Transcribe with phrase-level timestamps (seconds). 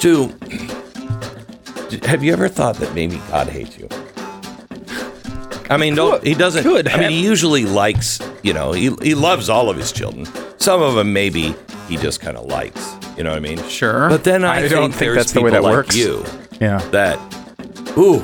[0.00, 0.28] Stu,
[2.06, 3.86] have you ever thought that maybe God hates you?
[5.68, 6.62] I mean, don't, he doesn't.
[6.62, 10.26] good I mean, he usually likes, you know, he, he loves all of his children.
[10.56, 11.54] Some of them maybe
[11.86, 12.94] he just kind of likes.
[13.18, 13.62] You know what I mean?
[13.68, 14.08] Sure.
[14.08, 15.94] But then I, I think, don't think that's the way that like works.
[15.94, 16.24] You
[16.62, 16.78] Yeah.
[16.92, 17.18] that,
[17.98, 18.20] ooh,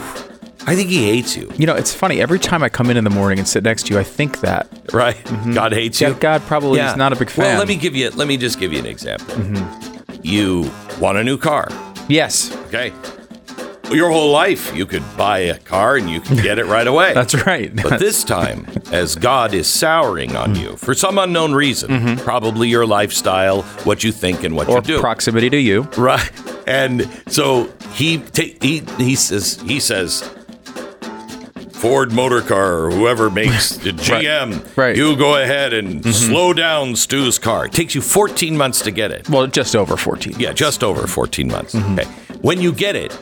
[0.67, 1.53] I think he hates you.
[1.57, 2.23] You know, it's funny.
[2.23, 4.41] Every time I come in in the morning and sit next to you, I think
[4.41, 4.67] that.
[4.95, 5.17] Right?
[5.17, 5.53] Mm-hmm.
[5.53, 6.09] God hates you.
[6.09, 7.45] Yeah, God probably is not a big fan.
[7.45, 8.09] Well, let me give you.
[8.13, 9.35] Let me just give you an example.
[9.35, 10.21] Mm-hmm.
[10.23, 10.71] You
[11.01, 11.69] want a new car,
[12.09, 12.93] Yes, okay?
[13.91, 17.15] Your whole life, you could buy a car and you can get it right away.
[17.15, 17.75] that's right.
[17.75, 22.25] But this time, as God is souring on you for some unknown reason, mm-hmm.
[22.25, 25.83] probably your lifestyle, what you think, and what or you do, proximity to you.
[25.97, 26.31] right?
[26.67, 30.29] And so he ta- he he says he says.
[31.77, 34.97] Ford Motor Car or whoever makes the GM, Right.
[34.97, 36.11] you go ahead and mm-hmm.
[36.11, 37.67] slow down Stu's car.
[37.67, 39.29] It takes you 14 months to get it.
[39.29, 40.37] Well, just over 14.
[40.39, 41.75] Yeah, just over 14 months.
[41.75, 41.99] Mm-hmm.
[41.99, 42.11] Okay.
[42.41, 43.13] When you get it,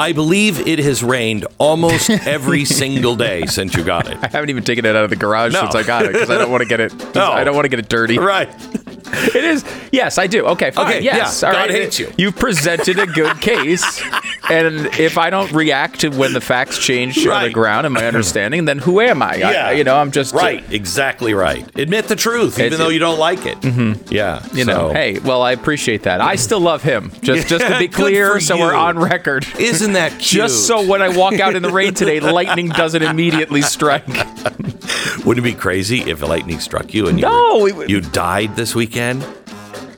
[0.00, 4.16] I believe it has rained almost every single day since you got it.
[4.22, 5.60] I haven't even taken it out of the garage No.
[5.60, 6.92] since I got it because I don't want to get it.
[7.20, 7.32] No.
[7.32, 8.18] I don't want to get it dirty.
[8.18, 8.48] Right.
[9.12, 9.64] It is.
[9.90, 10.46] Yes, I do.
[10.46, 10.86] Okay, fine.
[10.86, 11.42] Okay, yes.
[11.42, 11.70] yeah, all God right.
[11.70, 12.12] hates you.
[12.16, 14.00] You've presented a good case.
[14.48, 18.06] and if I don't react to when the facts change on the ground and my
[18.06, 19.34] understanding, then who am I?
[19.34, 19.66] Yeah.
[19.66, 20.64] I you know, I'm just Right.
[20.72, 21.66] Exactly right.
[21.76, 23.60] Admit the truth, even though you don't like it.
[23.60, 24.14] Mm-hmm.
[24.14, 24.46] Yeah.
[24.52, 26.20] You know, hey, well, I appreciate that.
[26.20, 27.10] I still love him.
[27.20, 28.60] Just just to be clear, so you.
[28.62, 29.44] we're on record.
[29.58, 30.42] Isn't that cute?
[30.42, 34.06] Just so when I walk out in the rain today, lightning doesn't immediately strike.
[35.24, 38.56] Wouldn't it be crazy if lightning struck you and you, No, were- would- you died
[38.56, 39.22] this weekend?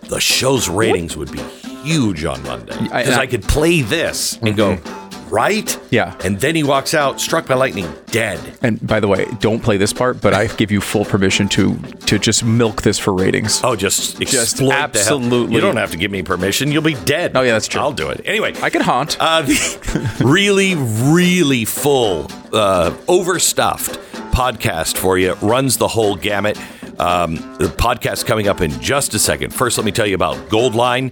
[0.09, 1.41] The show's ratings would be
[1.85, 2.77] huge on Monday.
[2.83, 5.02] Because I, I- could play this and go, mm-hmm.
[5.33, 5.79] Right?
[5.91, 6.15] Yeah.
[6.25, 8.39] And then he walks out, struck by lightning, dead.
[8.63, 11.75] And by the way, don't play this part, but I give you full permission to
[12.07, 13.61] to just milk this for ratings.
[13.65, 15.55] Oh, just Just exploit the hell- absolutely.
[15.57, 16.71] You don't have to give me permission.
[16.71, 17.33] You'll be dead.
[17.35, 17.81] Oh, yeah, that's true.
[17.81, 18.21] I'll do it.
[18.27, 19.17] Anyway, I can haunt.
[19.19, 19.47] uh,
[20.21, 23.99] really, really full, uh, overstuffed
[24.33, 25.35] podcast for you.
[25.35, 26.59] Runs the whole gamut.
[27.01, 29.53] Um, the podcast coming up in just a second.
[29.55, 31.11] First, let me tell you about Goldline.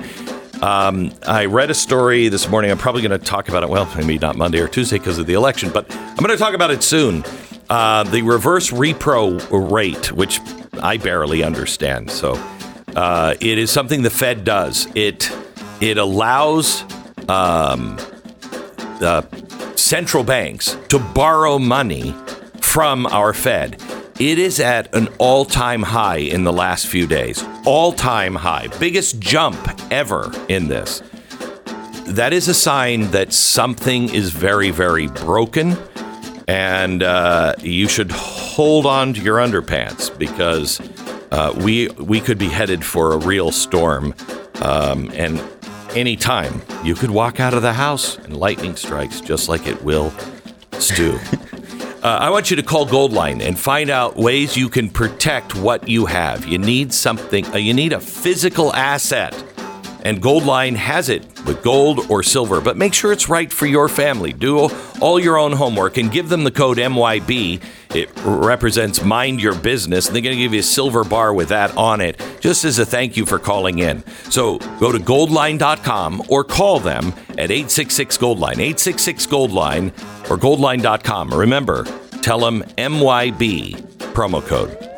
[0.63, 2.71] Um, I read a story this morning.
[2.71, 3.71] I'm probably going to talk about it.
[3.71, 6.55] Well, maybe not Monday or Tuesday because of the election, but I'm going to talk
[6.55, 7.25] about it soon.
[7.71, 9.41] Uh, the reverse repo
[9.71, 10.41] rate, which
[10.83, 12.11] I barely understand.
[12.11, 12.35] So
[12.95, 14.87] uh, it is something the Fed does.
[14.95, 15.31] It
[15.81, 16.85] it allows
[17.29, 17.99] um,
[19.77, 22.15] central banks to borrow money
[22.61, 23.81] from our Fed.
[24.21, 27.43] It is at an all time high in the last few days.
[27.65, 28.67] All time high.
[28.79, 29.59] Biggest jump
[29.91, 31.03] ever in this.
[32.05, 35.75] That is a sign that something is very, very broken.
[36.47, 40.83] And uh, you should hold on to your underpants because
[41.31, 44.15] uh, we we could be headed for a real storm.
[44.57, 45.43] Um, and
[45.93, 50.13] anytime you could walk out of the house and lightning strikes just like it will
[50.79, 51.19] Stu.
[52.03, 55.87] Uh, I want you to call Goldline and find out ways you can protect what
[55.87, 56.47] you have.
[56.47, 59.35] You need something, uh, you need a physical asset.
[60.03, 63.89] And Goldline has it with gold or silver, but make sure it's right for your
[63.89, 64.33] family.
[64.33, 67.63] Do all your own homework and give them the code MYB.
[67.95, 70.07] It represents mind your business.
[70.07, 72.79] And they're going to give you a silver bar with that on it, just as
[72.79, 74.05] a thank you for calling in.
[74.31, 79.87] So go to goldline.com or call them at 866 Goldline, 866 Goldline,
[80.31, 81.35] or goldline.com.
[81.35, 81.85] Remember,
[82.23, 83.77] tell them MYB
[84.13, 84.90] promo code.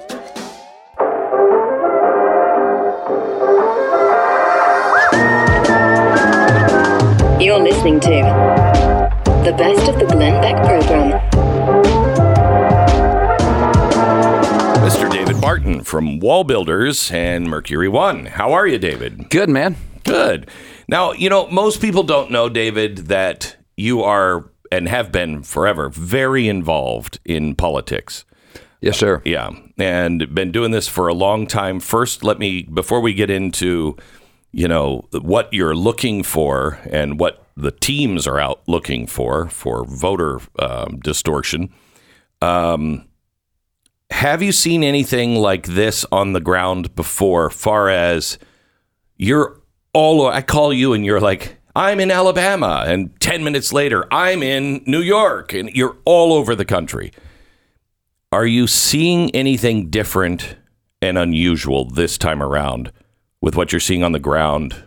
[7.82, 11.20] Listening to the best of the Glenn Beck program.
[14.84, 15.10] Mr.
[15.10, 18.26] David Barton from WallBuilders and Mercury One.
[18.26, 19.28] How are you, David?
[19.30, 19.74] Good, man.
[20.04, 20.48] Good.
[20.86, 25.88] Now, you know, most people don't know, David, that you are and have been forever
[25.88, 28.24] very involved in politics.
[28.80, 29.16] Yes, sir.
[29.16, 29.50] Uh, yeah.
[29.76, 31.80] And been doing this for a long time.
[31.80, 33.96] First, let me, before we get into,
[34.52, 39.84] you know, what you're looking for and what the teams are out looking for, for
[39.84, 41.72] voter um, distortion,
[42.40, 43.06] um,
[44.10, 48.38] have you seen anything like this on the ground before, far as
[49.16, 49.60] you're
[49.94, 52.84] all, I call you and you're like, I'm in Alabama.
[52.86, 55.54] And 10 minutes later, I'm in New York.
[55.54, 57.12] And you're all over the country.
[58.30, 60.56] Are you seeing anything different
[61.00, 62.92] and unusual this time around
[63.40, 64.84] with what you're seeing on the ground?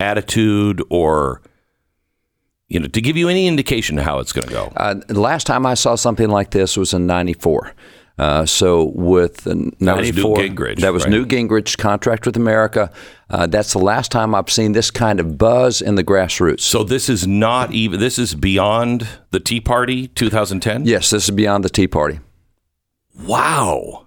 [0.00, 1.42] Attitude or,
[2.74, 4.72] you know, to give you any indication of how it's going to go?
[4.76, 7.72] Uh, the last time I saw something like this was in '94.
[8.16, 11.10] Uh, so with the was Newt 94, Gingrich, that was right.
[11.10, 12.92] Newt Gingrich contract with America.
[13.30, 16.60] Uh, that's the last time I've seen this kind of buzz in the grassroots.
[16.60, 18.00] So this is not even.
[18.00, 20.84] This is beyond the Tea Party 2010.
[20.84, 22.20] Yes, this is beyond the Tea Party.
[23.20, 24.06] Wow.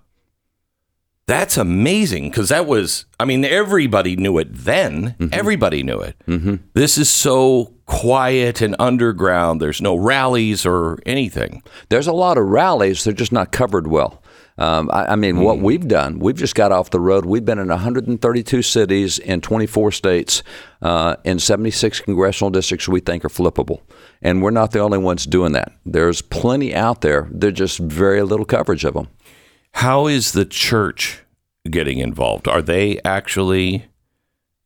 [1.25, 5.15] That's amazing because that was, I mean, everybody knew it then.
[5.33, 6.15] Everybody knew it.
[6.25, 6.55] Mm-hmm.
[6.73, 9.59] This is so quiet and underground.
[9.59, 11.63] There's no rallies or anything.
[11.89, 14.21] There's a lot of rallies, they're just not covered well.
[14.59, 17.25] Um, I, I mean, what we've done, we've just got off the road.
[17.25, 20.41] We've been in 132 cities in 24 states,
[20.81, 23.81] uh, in 76 congressional districts we think are flippable.
[24.21, 25.73] And we're not the only ones doing that.
[25.85, 27.29] There's plenty out there.
[27.31, 29.09] There's just very little coverage of them.
[29.73, 31.21] How is the church
[31.69, 32.47] getting involved?
[32.47, 33.85] Are they actually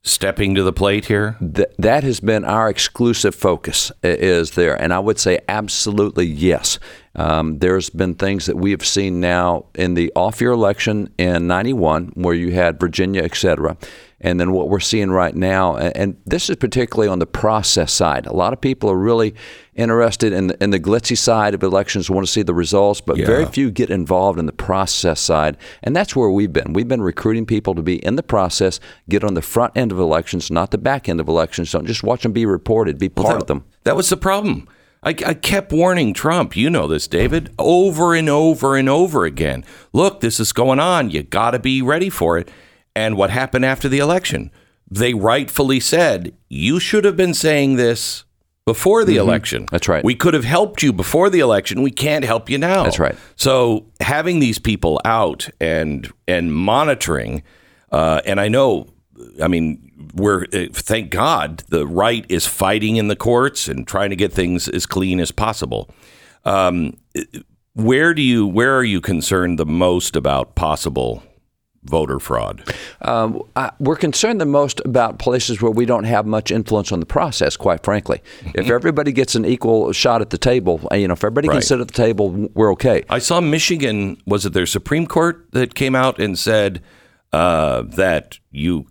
[0.03, 1.37] stepping to the plate here?
[1.39, 6.79] Th- that has been our exclusive focus is there and i would say absolutely yes
[7.13, 12.13] um, there's been things that we have seen now in the off-year election in 91
[12.15, 13.77] where you had virginia et cetera
[14.21, 17.91] and then what we're seeing right now and, and this is particularly on the process
[17.91, 19.33] side a lot of people are really
[19.75, 23.17] interested in the, in the glitzy side of elections want to see the results but
[23.17, 27.01] very few get involved in the process side and that's where we've been we've been
[27.01, 28.79] recruiting people to be in the process
[29.09, 32.03] get on the front end of elections not the back end of elections don't just
[32.03, 34.67] watch them be reported be part that, of them That was the problem.
[35.03, 39.65] I, I kept warning Trump, you know this, David, over and over and over again.
[39.93, 41.09] Look, this is going on.
[41.09, 42.49] You got to be ready for it.
[42.95, 44.51] And what happened after the election?
[44.89, 48.25] They rightfully said, you should have been saying this
[48.65, 49.63] before the election.
[49.63, 49.73] Mm-hmm.
[49.75, 50.03] That's right.
[50.03, 51.81] We could have helped you before the election.
[51.81, 52.83] We can't help you now.
[52.83, 53.15] That's right.
[53.35, 57.43] So having these people out and and monitoring,
[57.91, 58.87] uh, and I know,
[59.41, 64.09] I mean, we're uh, thank God the right is fighting in the courts and trying
[64.09, 65.89] to get things as clean as possible.
[66.43, 66.97] Um,
[67.73, 71.23] where do you where are you concerned the most about possible
[71.83, 72.63] voter fraud?
[73.01, 76.99] Um, I, we're concerned the most about places where we don't have much influence on
[76.99, 77.57] the process.
[77.57, 78.21] Quite frankly,
[78.55, 81.61] if everybody gets an equal shot at the table, uh, you know, if everybody can
[81.61, 83.03] sit at the table, we're okay.
[83.09, 84.17] I saw Michigan.
[84.25, 86.81] Was it their Supreme Court that came out and said
[87.33, 88.87] uh, that you?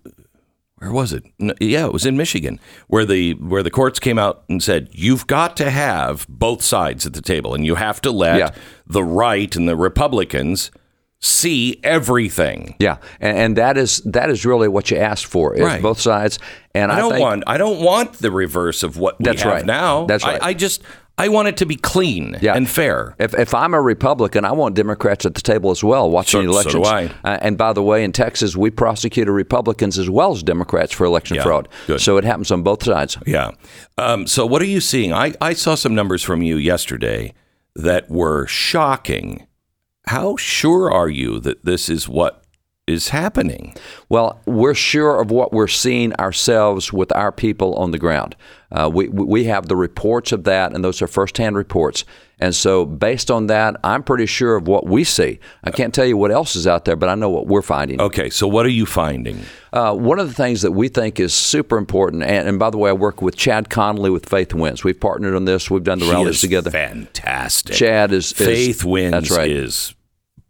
[0.77, 1.25] Where was it?
[1.39, 2.59] No, yeah, it was in Michigan,
[2.89, 7.05] where the where the courts came out and said you've got to have both sides
[7.05, 8.51] at the table, and you have to let Yeah.
[8.87, 10.71] the right and the Republicans
[11.21, 12.75] see everything.
[12.79, 15.83] Yeah, and, and that is that is really what you asked for is Right.
[15.83, 16.39] both sides.
[16.75, 19.43] And I, I don't think, want I don't want the reverse of what we That's
[19.43, 19.67] have right.
[19.67, 20.07] now.
[20.07, 20.41] That's right.
[20.43, 20.83] I, just
[21.19, 22.55] I want it to be clean Yeah.
[22.55, 23.15] and fair.
[23.19, 26.45] If, if I'm a Republican, I want Democrats at the table as well watching So-
[26.47, 26.75] so elections.
[26.75, 27.05] do I.
[27.25, 31.05] Uh, and by the way, in Texas, we prosecuted Republicans as well as Democrats for
[31.05, 31.69] election Yeah, fraud.
[31.87, 32.01] good.
[32.01, 33.19] So it happens on both sides.
[33.27, 33.51] Yeah.
[33.99, 35.13] Um, so what are you seeing?
[35.13, 37.35] I, I saw some numbers from you yesterday
[37.77, 39.47] that were shocking.
[40.07, 42.43] How sure are you that this is what
[42.87, 43.75] is happening?
[44.09, 48.35] Well, we're sure of what we're seeing ourselves with our people on the ground.
[48.73, 52.05] Uh, we, we have the reports of that, and those are firsthand reports.
[52.39, 55.41] And so, based on that, I'm pretty sure of what we see.
[55.63, 58.01] I can't tell you what else is out there, but I know what we're finding.
[58.01, 59.41] Okay, so what are you finding?
[59.73, 62.79] Uh, one of the things that we think is super important, and, and by the
[62.79, 64.85] way, I work with Chad Connelly with Faith Wins.
[64.85, 65.71] We've partnered on this.
[65.71, 66.71] We've done the She rallies is together.
[66.71, 67.77] Fantastic.
[67.77, 69.51] Chad is, is Faith wins That's right.
[69.51, 69.95] is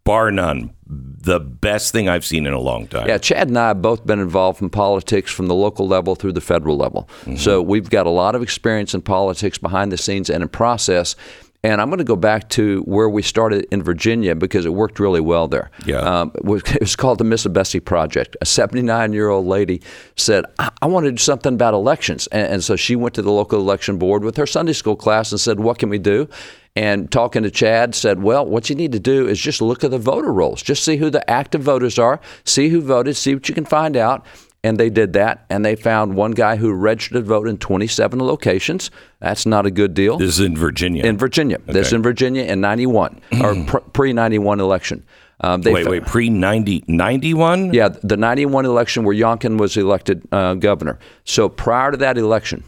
[0.03, 0.73] bar none
[1.21, 3.07] the best thing I've seen in a long time.
[3.07, 6.33] Yeah, Chad and I have both been involved in politics from the local level through
[6.33, 7.09] the federal level.
[7.21, 7.35] Mm-hmm.
[7.37, 11.15] So we've got a lot of experience in politics behind the scenes and in process.
[11.63, 14.99] And I'm going to go back to where we started in Virginia because it worked
[14.99, 15.69] really well there.
[15.85, 15.99] Yeah.
[15.99, 18.35] Um, it, was, it was called the Miss Bessie Project.
[18.41, 19.81] A 79 year old lady
[20.15, 22.27] said, I, I want to do something about elections.
[22.27, 25.31] And, and so she went to the local election board with her Sunday school class
[25.31, 26.27] and said, What can we do?
[26.75, 29.91] And talking to Chad, said, Well, what you need to do is just look at
[29.91, 33.49] the voter rolls, just see who the active voters are, see who voted, see what
[33.49, 34.25] you can find out.
[34.63, 38.19] And they did that, and they found one guy who registered to vote in 27
[38.19, 38.91] locations.
[39.19, 40.19] That's not a good deal.
[40.19, 41.03] This is in Virginia.
[41.03, 41.57] in Virginia.
[41.65, 43.55] This in Virginia in 91, or
[43.93, 45.03] pre 91 election.
[45.43, 47.73] Um, they wait, wait, pre 90, 91?
[47.73, 50.99] Yeah, the 91 election where Youngkin was elected uh, governor.
[51.25, 52.63] So prior to that election,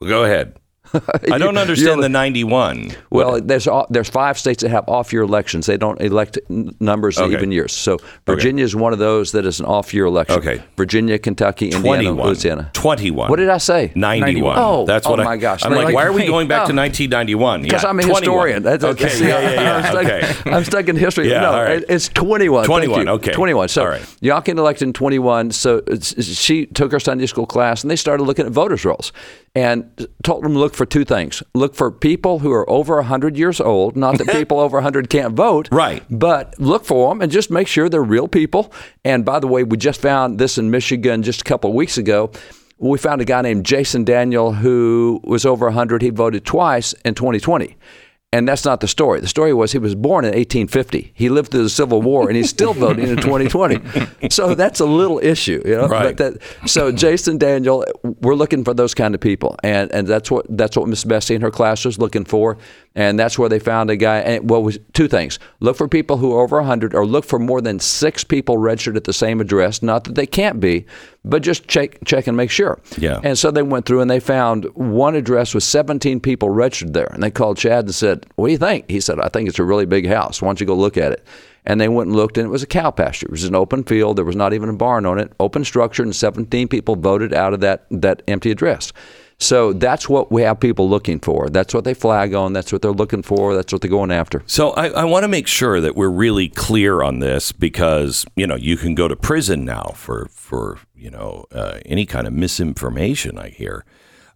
[0.00, 0.56] Go ahead.
[1.32, 2.92] I don't understand the 91.
[3.10, 5.66] Well, there's there's five states that have off year elections.
[5.66, 7.32] They don't elect numbers Okay.
[7.32, 7.72] even years.
[7.72, 10.38] So Virginia is one of those that is an off year election.
[10.38, 10.62] Okay.
[10.76, 12.26] Virginia, Kentucky, Indiana, 21.
[12.26, 12.70] Louisiana.
[12.72, 13.30] 21.
[13.30, 13.92] What did I say?
[13.94, 14.56] 91.
[14.58, 15.64] Oh, that's oh what I, my gosh.
[15.64, 16.76] I'm like, Like- why are we going back to oh.
[16.76, 17.62] 1991?
[17.62, 18.22] Because yeah, I'm a 21.
[18.22, 18.62] historian.
[18.62, 19.90] That's, okay, that's- yeah, yeah, I'm, yeah.
[19.90, 20.50] stuck, okay.
[20.56, 21.30] I'm stuck in history.
[21.30, 21.84] Yeah, no, right.
[21.88, 22.64] it's 21.
[22.64, 23.32] 21, okay.
[23.32, 23.68] 21.
[23.68, 24.02] So All right.
[24.22, 25.50] Youngkin elected in 21.
[25.50, 28.84] So uh, it's- she took her Sunday school class, and they started looking at voters'
[28.84, 29.12] rolls.
[29.58, 31.42] And told them to look for two things.
[31.52, 35.34] Look for people who are over 100 years old, not that people over 100 can't
[35.34, 35.68] vote.
[35.72, 36.04] Right.
[36.08, 38.72] But look for them and just make sure they're real people.
[39.04, 41.98] And by the way, we just found this in Michigan just a couple of weeks
[41.98, 42.30] ago.
[42.78, 46.02] We found a guy named Jason Daniel who was over 100.
[46.02, 47.76] He voted twice in 2020.
[48.30, 49.20] And that's not the story.
[49.20, 51.12] The story was he was born in 1850.
[51.14, 54.28] He lived through the Civil War, and he's still voting in 2020.
[54.28, 55.88] So that's a little issue, you know.
[55.88, 56.14] Right.
[56.14, 60.44] That, so Jason Daniel, we're looking for those kind of people, and and that's what
[60.50, 62.58] that's what Miss Bessie and her class was looking for,
[62.98, 64.18] and that's where they found a guy.
[64.18, 67.38] And well, was two things: look for people who are over 100, or look for
[67.38, 69.82] more than six people registered at the same address.
[69.84, 70.84] Not that they can't be,
[71.24, 72.80] but just check check and make sure.
[72.98, 73.20] Yeah.
[73.22, 77.08] And so they went through and they found one address with 17 people registered there.
[77.12, 78.90] And they called Chad and said, What do you think?
[78.90, 80.42] He said, I think it's a really big house.
[80.42, 81.24] Why don't you go look at it?
[81.64, 83.26] And they went and looked, and it was a cow pasture.
[83.26, 84.16] It was an open field.
[84.16, 87.52] There was not even a barn on it, open structure, and 17 people voted out
[87.52, 88.92] of that, that empty address.
[89.40, 91.48] So that's what we have people looking for.
[91.48, 92.52] That's what they flag on.
[92.52, 93.54] That's what they're looking for.
[93.54, 94.42] That's what they're going after.
[94.46, 98.46] So I, I want to make sure that we're really clear on this because you
[98.46, 102.32] know you can go to prison now for for you know uh, any kind of
[102.32, 103.38] misinformation.
[103.38, 103.84] I hear.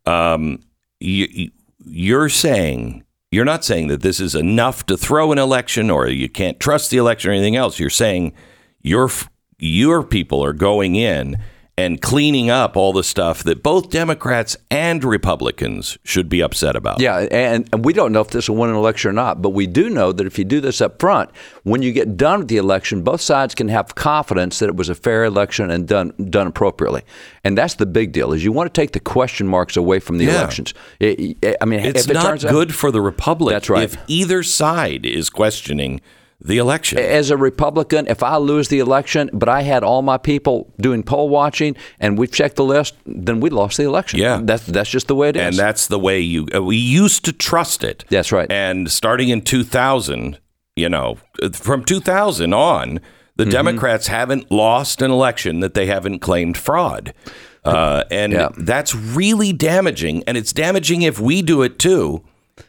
[0.06, 0.61] Um,
[1.00, 1.50] you,
[1.85, 6.28] you're saying you're not saying that this is enough to throw an election or you
[6.28, 7.80] can't trust the election or anything else.
[7.80, 8.35] You're saying
[8.82, 9.11] your
[9.59, 11.42] your people are going in
[11.79, 17.00] and cleaning up all the stuff that both Democrats and Republicans should be upset about.
[17.00, 19.50] Yeah, and, and we don't know if this will win an election or not, but
[19.50, 21.31] we do know that if you do this up front,
[21.62, 24.91] when you get done with the election, both sides can have confidence that it was
[24.91, 27.02] a fair election and done done appropriately.
[27.43, 30.19] And that's the big deal: is you want to take the question marks away from
[30.19, 30.41] the Yeah.
[30.41, 30.75] elections.
[31.00, 33.85] It- it- I mean, It's it not turns out- good for the republic That's right.
[33.85, 36.02] if either side is questioning
[36.45, 36.99] the election.
[36.99, 41.03] as a Republican, if I lose the election, but I had all my people doing
[41.03, 44.19] poll watching and we've checked the list, then we lost the election.
[44.19, 44.41] Yeah.
[44.43, 45.43] that's that's just the way it is.
[45.43, 48.05] and that's the way you uh, we used to trust it.
[48.11, 48.51] That's right.
[48.51, 50.39] And starting in 2000,
[50.77, 51.19] you know,
[51.53, 53.01] from 2000 on,
[53.37, 53.51] the Mm-hmm.
[53.51, 57.15] Democrats haven't lost an election that they haven't claimed fraud.
[57.65, 58.49] Uh, and Yeah.
[58.59, 60.23] that's really damaging.
[60.27, 62.25] And it's damaging if we do it too.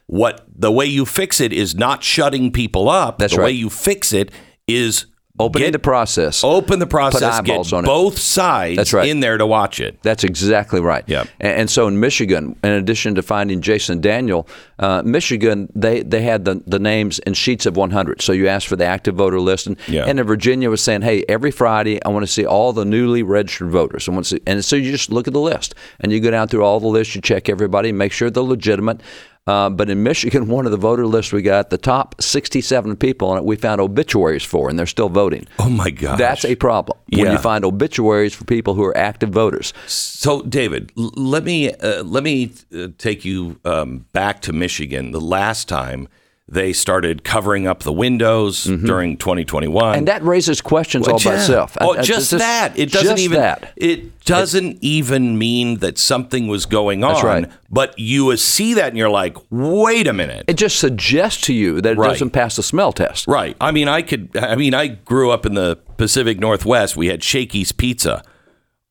[0.07, 3.17] What the way you fix it is not shutting people up.
[3.19, 4.31] That's the way you fix it
[4.67, 5.05] is
[5.39, 6.43] Opening get- the process.
[6.43, 7.23] Open the process.
[7.23, 7.87] eyeballs get on it.
[7.87, 9.09] both sides That's right.
[9.09, 9.97] in there to watch it.
[10.03, 11.03] That's exactly right.
[11.07, 11.21] Yeah.
[11.39, 14.47] And, and so in Michigan, in addition to finding Jason Daniel,
[14.77, 18.21] uh, Michigan they they had the, the names in sheets of 100.
[18.21, 20.05] So you asked for the active voter list, and, Yeah.
[20.05, 23.23] and in Virginia was saying, hey, every Friday I want to see all the newly
[23.23, 24.07] registered voters.
[24.07, 26.29] I want to see, and so you just look at the list and you go
[26.29, 29.01] down through all the lists, you check everybody, make sure they're legitimate.
[29.45, 33.29] Uh, but in Michigan, one of the voter lists we got, the top 67 people
[33.29, 35.45] on it, we found obituaries for, and they're still voting.
[35.59, 39.29] Oh my God, That's a problem when you find obituaries for people who are active
[39.29, 39.73] voters.
[39.87, 45.11] So, David, let me uh, let me uh, take you um, back to Michigan.
[45.11, 46.07] The last time
[46.49, 49.97] they started covering up the windows during 2021, Mm-hmm.
[49.97, 51.77] And that raises questions all by itself.
[51.79, 52.77] Oh, I- just that.
[52.77, 53.39] It doesn't even.
[53.39, 53.71] that.
[53.77, 57.23] It doesn't even mean that something was going on.
[57.25, 57.49] Right.
[57.69, 60.45] But you see that and you're like, wait a minute.
[60.47, 62.09] It just suggests to you that it Right.
[62.09, 63.25] doesn't pass the smell test.
[63.27, 63.55] Right.
[63.61, 64.35] I mean, I could.
[64.37, 66.97] I mean, I grew up in the Pacific Northwest.
[66.97, 68.21] We had Shakey's Pizza.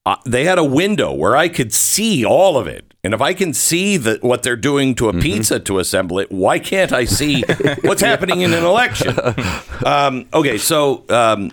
[0.05, 2.92] Uh, they had a window where I could see all of it.
[3.05, 6.31] And if I can see that what they're doing to a pizza to assemble it,
[6.31, 7.43] why can't I see
[7.83, 9.17] what's happening in an election?
[9.85, 11.51] Um, okay, so um,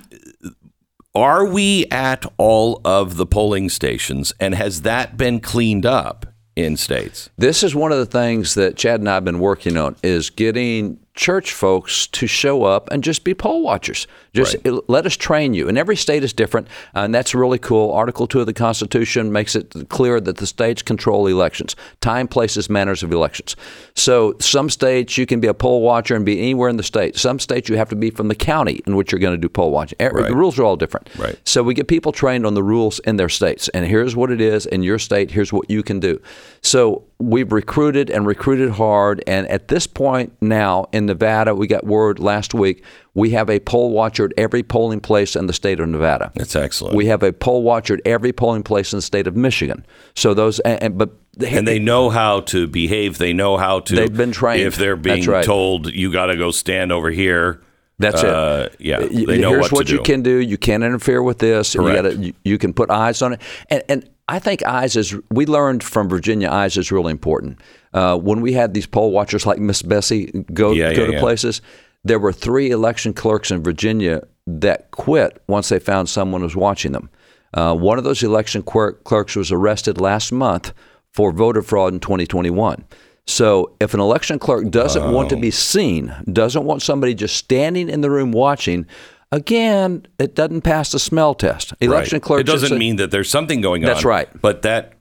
[1.15, 6.77] are we at all of the polling stations, and has that been cleaned up in
[6.77, 7.31] states?
[7.35, 10.29] This is one of the things that Chad and I have been working on is
[10.29, 14.07] getting church folks to show up and just be poll watchers.
[14.33, 14.55] Just
[14.87, 15.67] let us train you.
[15.67, 17.91] And every state is different, and that's really cool.
[17.91, 22.69] Article 2 of the Constitution makes it clear that the states control elections, time, places,
[22.69, 23.55] manners of elections.
[23.95, 27.17] So some states you can be a poll watcher and be anywhere in the state.
[27.17, 29.49] Some states you have to be from the county in which you're going to do
[29.49, 29.97] poll watching.
[30.01, 31.09] Er- The rules are all different.
[31.17, 31.37] Right.
[31.43, 33.67] So we get people trained on the rules in their states.
[33.69, 36.21] And here's what it is in your state, here's what you can do.
[36.61, 39.21] So we've recruited and recruited hard.
[39.27, 42.83] And at this point now in Nevada, we got word last week,
[43.13, 46.31] we have a poll watcher at every polling place in the state of Nevada.
[46.35, 46.95] That's excellent.
[46.95, 49.85] We have a poll watcher at every polling place in the state of Michigan.
[50.15, 51.11] So those, and, and- but
[51.45, 53.17] and they know how to behave.
[53.17, 53.95] They know how to.
[53.95, 54.63] They've been trained.
[54.63, 55.45] If they're being right.
[55.45, 57.61] told you got to go stand over here.
[57.99, 58.81] That's uh, it.
[58.81, 60.37] Yeah, Y- they know Here's what, what, you can do.
[60.37, 61.75] You can't interfere with this.
[61.75, 63.41] You, gotta, you, you can put eyes on it.
[63.69, 65.15] And, and I think eyes is.
[65.29, 66.49] We learned from Virginia.
[66.49, 67.59] Eyes is really important.
[67.93, 71.13] Uh, when we had these poll watchers like Miss Bessie go Yeah, go yeah, to
[71.13, 71.19] yeah.
[71.19, 71.61] places,
[72.03, 76.93] there were three election clerks in Virginia that quit once they found someone was watching
[76.93, 77.09] them.
[77.53, 80.73] Uh, one of those election clerks was arrested last month
[81.11, 82.85] for voter fraud in 2021.
[83.29, 85.39] So if an election clerk doesn't want to Oh.
[85.39, 88.85] be seen, doesn't want somebody just standing in the room watching,
[89.31, 91.73] again, it doesn't pass the smell test.
[91.79, 92.21] Election Right.
[92.23, 93.87] clerk It doesn't mean that there's something going on.
[93.87, 94.27] That's right.
[94.41, 94.93] But that,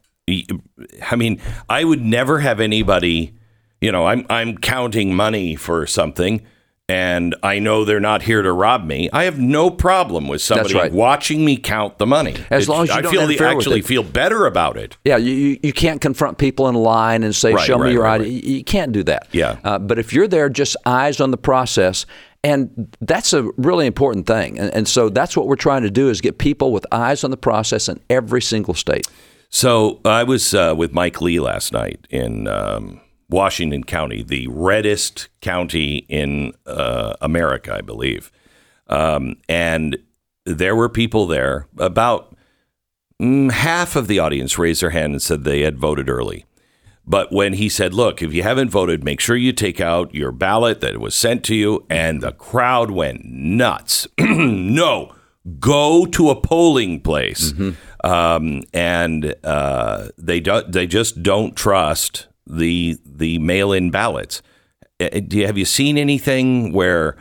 [1.11, 3.33] I mean, I would never have anybody.
[3.81, 6.43] You know, I'm I'm counting money for something,
[6.88, 9.11] and I know they're not here to rob me.
[9.12, 10.90] I have no problem with somebody right.
[10.90, 12.35] watching me count the money.
[12.50, 14.97] As It- long as you I don't feel the, actually feel better about it.
[15.04, 18.07] Yeah, you, you, can't confront people in line and say, Right, show right, me your
[18.07, 18.28] ID.
[18.28, 19.28] You- You can't do that.
[19.33, 19.59] Yeah.
[19.64, 22.07] Uh, but if you're there, just eyes on the process,
[22.42, 24.59] and that's a really important thing.
[24.59, 27.30] And, and so that's what we're trying to do is get people with eyes on
[27.30, 29.07] the process in every single state.
[29.50, 33.00] So I was uh, with Mike Lee last night in um,
[33.31, 38.33] Washington County, the reddest county in uh, America, I believe.
[38.87, 39.99] Um, and
[40.45, 41.67] there were people there.
[41.77, 42.37] About
[43.21, 46.47] mm, half of the audience raised their hand and said they had voted early.
[47.07, 50.31] But when he said, "Look, if you haven't voted, make sure you take out your
[50.31, 54.07] ballot that was sent to you," and the crowd went nuts.
[54.19, 55.15] no,
[55.59, 57.55] go to a polling place,
[58.05, 64.43] um, and uh, they do, they just don't trust the the mail-in ballots.
[64.99, 67.17] Do you, have you seen anything where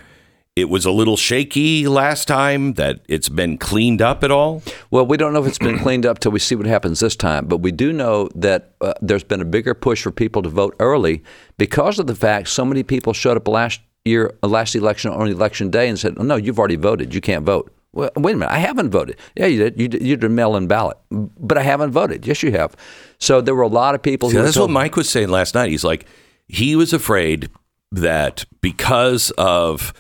[0.56, 4.64] it was a little shaky last time that it's been cleaned up at all?
[4.90, 7.16] Well, we don't know if it's been cleaned up till we see what happens this
[7.16, 10.50] time, but we do know that uh, there's been a bigger push for people to
[10.50, 11.24] vote early
[11.60, 15.28] because of the fact so many people showed up last year, uh, last election on
[15.28, 17.14] election day and said, oh, "No, you've already voted.
[17.14, 18.54] You can't vote." Well, wait a minute.
[18.54, 19.18] I haven't voted.
[19.36, 19.80] Yeah, you did.
[19.82, 22.28] You did, you did a mail-in ballot, but I haven't voted.
[22.28, 22.76] Yes, you have.
[23.18, 25.72] So there were a lot of people See, that's what Mike was saying last night.
[25.72, 26.06] He's like,
[26.48, 27.50] he was afraid
[27.92, 29.94] that because of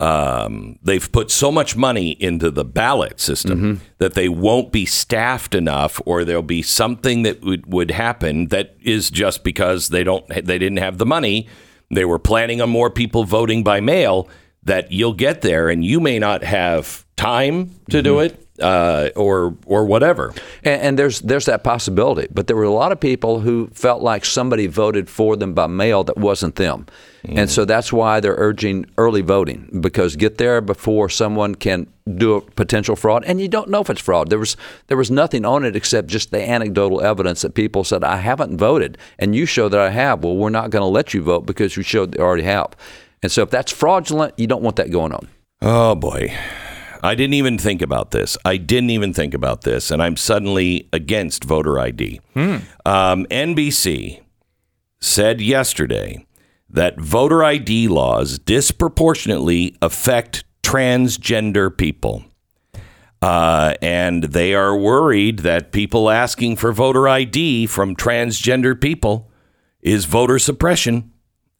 [0.00, 3.84] um, they've put so much money into the ballot system Mm-hmm.
[3.98, 8.74] that they won't be staffed enough, or there'll be something that would, would happen that
[8.82, 11.46] is just because they don't they didn't have the money.
[11.90, 14.26] They were planning on more people voting by mail.
[14.64, 18.36] That you'll get there, and you may not have time to do Mm-hmm.
[18.36, 20.32] it, uh, or or whatever.
[20.62, 24.02] And, and there's there's that possibility, but there were a lot of people who felt
[24.02, 26.86] like somebody voted for them by mail that wasn't them,
[27.24, 32.34] and so that's why they're urging early voting because get there before someone can do
[32.34, 34.28] a potential fraud, and you don't know if it's fraud.
[34.30, 38.04] There was there was nothing on it except just the anecdotal evidence that people said
[38.04, 40.22] I haven't voted, and you show that I have.
[40.22, 42.76] Well, we're not going to let you vote because you showed you already have,
[43.22, 45.28] and so if that's fraudulent, you don't want that going on.
[45.60, 46.34] Oh boy.
[47.04, 48.38] I didn't even think about this.
[48.44, 52.20] I didn't even think about this, and I'm suddenly against voter ID.
[52.86, 54.20] Um, NBC
[55.00, 56.24] said yesterday
[56.70, 62.24] that voter ID laws disproportionately affect transgender people.
[63.20, 69.30] Uh, and they are worried that people asking for voter ID from transgender people
[69.80, 71.11] is voter suppression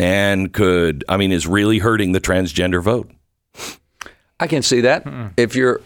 [0.03, 3.11] and could, I mean, is really hurting the transgender vote.
[4.41, 5.07] I can see that.
[5.37, 5.81] If your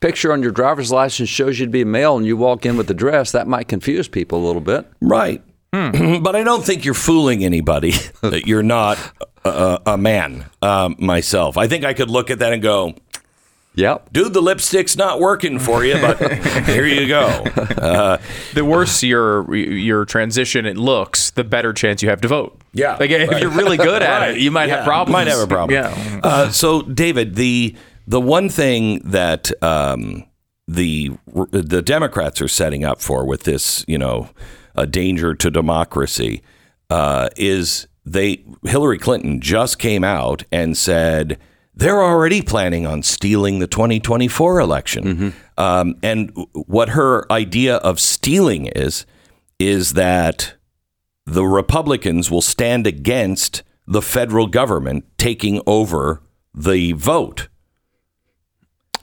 [0.00, 2.76] picture on your driver's license shows you to be a male and you walk in
[2.76, 4.86] with a dress, that might confuse people a little bit.
[5.00, 5.42] Right.
[5.72, 7.90] but I don't think you're fooling anybody
[8.22, 8.98] that you're not
[9.44, 11.56] a, a man um, myself.
[11.56, 12.94] I think I could look at that and go,
[13.80, 14.12] Yep.
[14.12, 16.18] dude, the lipstick's not working for you, but
[16.66, 17.26] here you go.
[17.26, 18.18] Uh,
[18.54, 22.60] The worse your your transition it looks, the better chance you have to vote.
[22.72, 23.40] Yeah, like if right.
[23.42, 24.36] you're really good at Right.
[24.36, 25.12] it, you might Yeah, have problems.
[25.12, 25.74] Might have a problem.
[25.82, 26.20] Yeah.
[26.22, 27.74] Uh, so, David, the
[28.06, 30.24] the one thing that um,
[30.68, 31.10] the
[31.50, 34.28] the Democrats are setting up for with this, you know,
[34.76, 36.42] a danger to democracy,
[36.90, 41.38] uh, is they Hillary Clinton just came out and said
[41.80, 45.34] they're already planning on stealing the 2024 election.
[45.58, 49.06] Um, and what her idea of stealing is
[49.58, 50.54] is that
[51.26, 56.22] the Republicans will stand against the federal government taking over
[56.54, 57.48] the vote.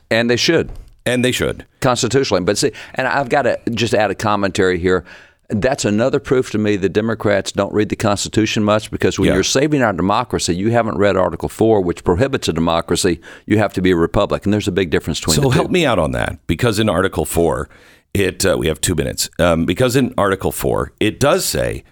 [0.10, 0.72] And they should
[1.06, 1.66] And they should.
[1.82, 2.44] constitutionally.
[2.44, 5.04] But see, and I've got to just add a commentary here.
[5.50, 9.36] That's another proof to me the Democrats don't read the Constitution much because when Yeah.
[9.36, 13.22] you're saving our democracy, you haven't read Article 4, which prohibits a democracy.
[13.46, 14.44] You have to be a republic.
[14.46, 15.54] And there's a big difference between So the two.
[15.54, 17.70] help me out on that because in Article 4,
[18.14, 19.30] it uh, we have two minutes.
[19.40, 21.86] Um, because in Article 4, it does say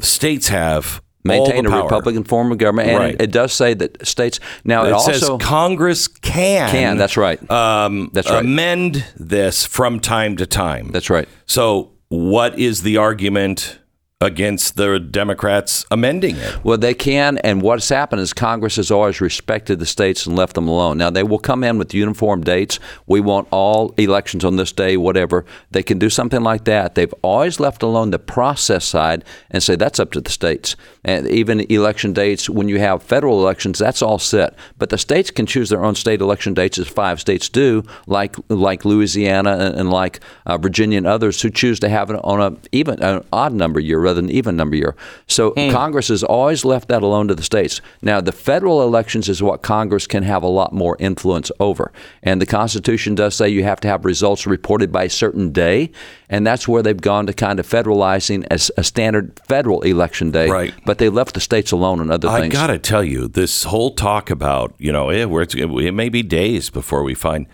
[0.00, 1.82] states have Maintain a power.
[1.84, 2.88] Republican form of government.
[2.88, 3.14] And Right.
[3.14, 4.40] it, it does say that states.
[4.64, 5.12] Now, it, It also.
[5.12, 6.70] says Congress can.
[6.70, 7.38] Can, that's right.
[7.50, 8.44] Um, That's right.
[8.44, 10.88] Amend this from time to time.
[10.92, 11.26] that's right.
[11.46, 13.78] So, what is the argument
[14.24, 16.64] against the Democrats amending it.
[16.64, 20.54] Well, they can, and what's happened is Congress has always respected the states and left
[20.54, 20.98] them alone.
[20.98, 22.80] Now, they will come in with uniform dates.
[23.06, 25.44] We want all elections on this day, whatever.
[25.70, 26.94] They can do something like that.
[26.94, 30.74] They've always left alone the process side and say that's up to the states.
[31.04, 34.54] And even election dates, when you have federal elections, that's all set.
[34.78, 38.36] But the states can choose their own state election dates, as five states do, like
[38.48, 42.40] like Louisiana and, and like uh, Virginia and others who choose to have it on
[42.40, 44.96] a even an odd number year rather than even number year.
[45.26, 47.80] So Congress has always left that alone to the states.
[48.02, 52.40] Now the federal elections is what Congress can have a lot more influence over, and
[52.40, 55.90] the Constitution does say you have to have results reported by a certain day,
[56.28, 60.48] and that's where they've gone to kind of federalizing as a standard federal election day.
[60.48, 60.74] Right.
[60.84, 62.54] But they left the states alone on other things.
[62.54, 66.08] I got to tell you, this whole talk about, you know, eh, it's, it may
[66.08, 67.46] be days before we find.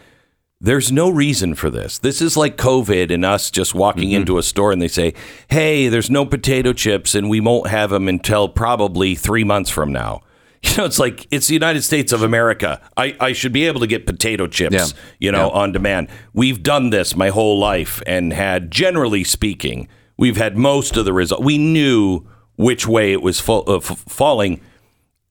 [0.63, 1.97] There's no reason for this.
[1.99, 5.15] This is like COVID and us just walking into a store and they say,
[5.49, 9.93] hey, there's no potato chips and we won't have them until probably three months from
[9.93, 10.21] now.
[10.63, 12.83] You know, it's like it's the United States of America.
[12.95, 14.87] I, I should be able to get potato chips, Yeah.
[15.19, 15.59] you know, Yeah.
[15.59, 16.09] on demand.
[16.35, 21.15] We've done this my whole life and had, generally speaking, we've had most of the
[21.15, 21.43] result.
[21.43, 24.61] We knew which way it was uh, f- falling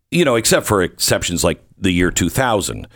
[0.09, 2.87] you know, except for exceptions like the year 2000.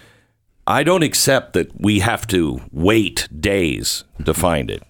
[0.66, 4.82] I don't accept that we have to wait days to find it.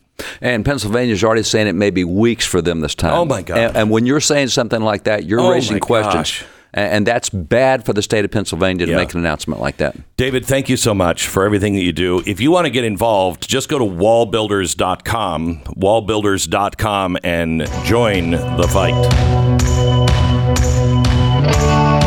[0.41, 3.13] And Pennsylvania's already saying it may be weeks for them this time.
[3.13, 3.57] Oh, my God.
[3.57, 6.13] And, and when you're saying something like that, you're Oh, raising my questions.
[6.15, 6.45] gosh.
[6.75, 8.97] And that's bad for the state of Pennsylvania to Yeah.
[8.97, 9.95] make an announcement like that.
[10.17, 12.23] David, thank you so much for everything that you do.
[12.25, 19.52] If you want to get involved, just go to wallbuilders.com, wallbuilders.com, and join the fight.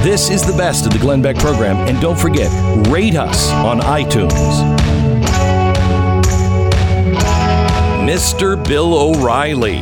[0.06, 2.48] This is the best of the Glenn Beck program, and don't forget,
[2.86, 4.30] rate us on iTunes.
[8.06, 8.64] Mr.
[8.68, 9.80] Bill O'Reilly.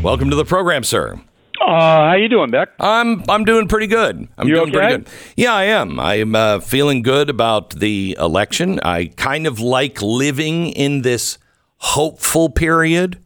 [0.00, 1.20] Welcome to the program, sir.
[1.60, 2.68] Uh, how you doing, Beck?
[2.78, 4.28] I'm I'm doing pretty good.
[4.38, 5.08] I'm You doing pretty good.
[5.34, 5.98] Yeah, I am.
[5.98, 8.78] I'm uh, feeling good about the election.
[8.84, 11.36] I kind of like living in this
[11.78, 13.18] hopeful period.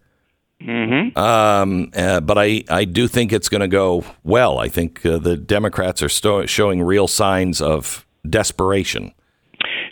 [0.63, 1.19] Mm-hmm.
[1.19, 4.59] Um, uh, but I, I do think it's going to go well.
[4.59, 9.13] I think uh, the Democrats are sto- showing real signs of desperation.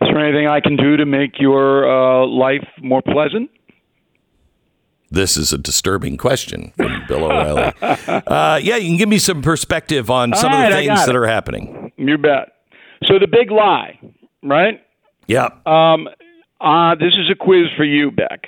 [0.00, 3.50] Is there anything I can do to make your uh, life more pleasant?
[5.10, 7.72] This is a disturbing question from Bill O'Reilly.
[7.82, 11.10] uh, yeah, you can give me some perspective on some All of the things that
[11.10, 11.16] it.
[11.16, 11.90] are happening.
[11.96, 12.52] You bet.
[13.04, 13.98] So the big lie,
[14.44, 14.80] right?
[15.26, 15.48] Yeah.
[15.66, 16.08] Um,
[16.60, 18.46] uh, this is a quiz for you, Beck.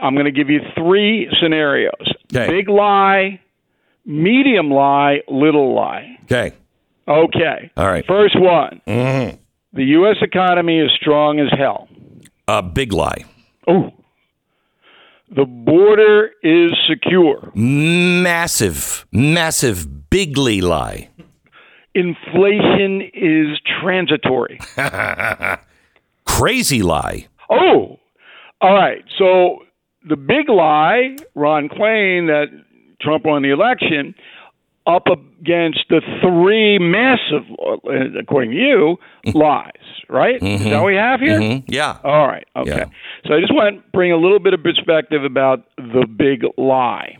[0.00, 2.48] I'm going to give you three scenarios: Okay.
[2.48, 3.40] big lie,
[4.04, 6.18] medium lie, little lie.
[6.24, 6.52] Okay.
[7.08, 7.70] Okay.
[7.76, 8.06] All right.
[8.06, 9.36] First one: mm-hmm.
[9.72, 10.16] the U.S.
[10.22, 11.88] economy is strong as hell.
[12.48, 13.24] A big lie.
[13.66, 13.92] Oh.
[15.34, 17.50] The border is secure.
[17.54, 21.08] massive, massive, bigly lie.
[21.94, 24.58] Inflation is transitory.
[26.26, 27.28] Crazy lie.
[27.50, 27.98] Oh,
[28.62, 29.04] all right.
[29.18, 29.58] So
[30.08, 32.46] the big lie, Ron claimed that
[33.00, 34.14] Trump won the election,
[34.86, 38.96] up against the three massive, uh, according to you,
[39.34, 39.70] lies.
[40.08, 40.42] Right?
[40.42, 41.38] Is that what we have here?
[41.40, 41.64] Mhm.
[41.68, 41.96] Yeah.
[42.04, 42.44] All right.
[42.56, 42.70] Okay.
[42.70, 42.84] Yeah.
[43.26, 47.16] So I just want to bring a little bit of perspective about the big lie.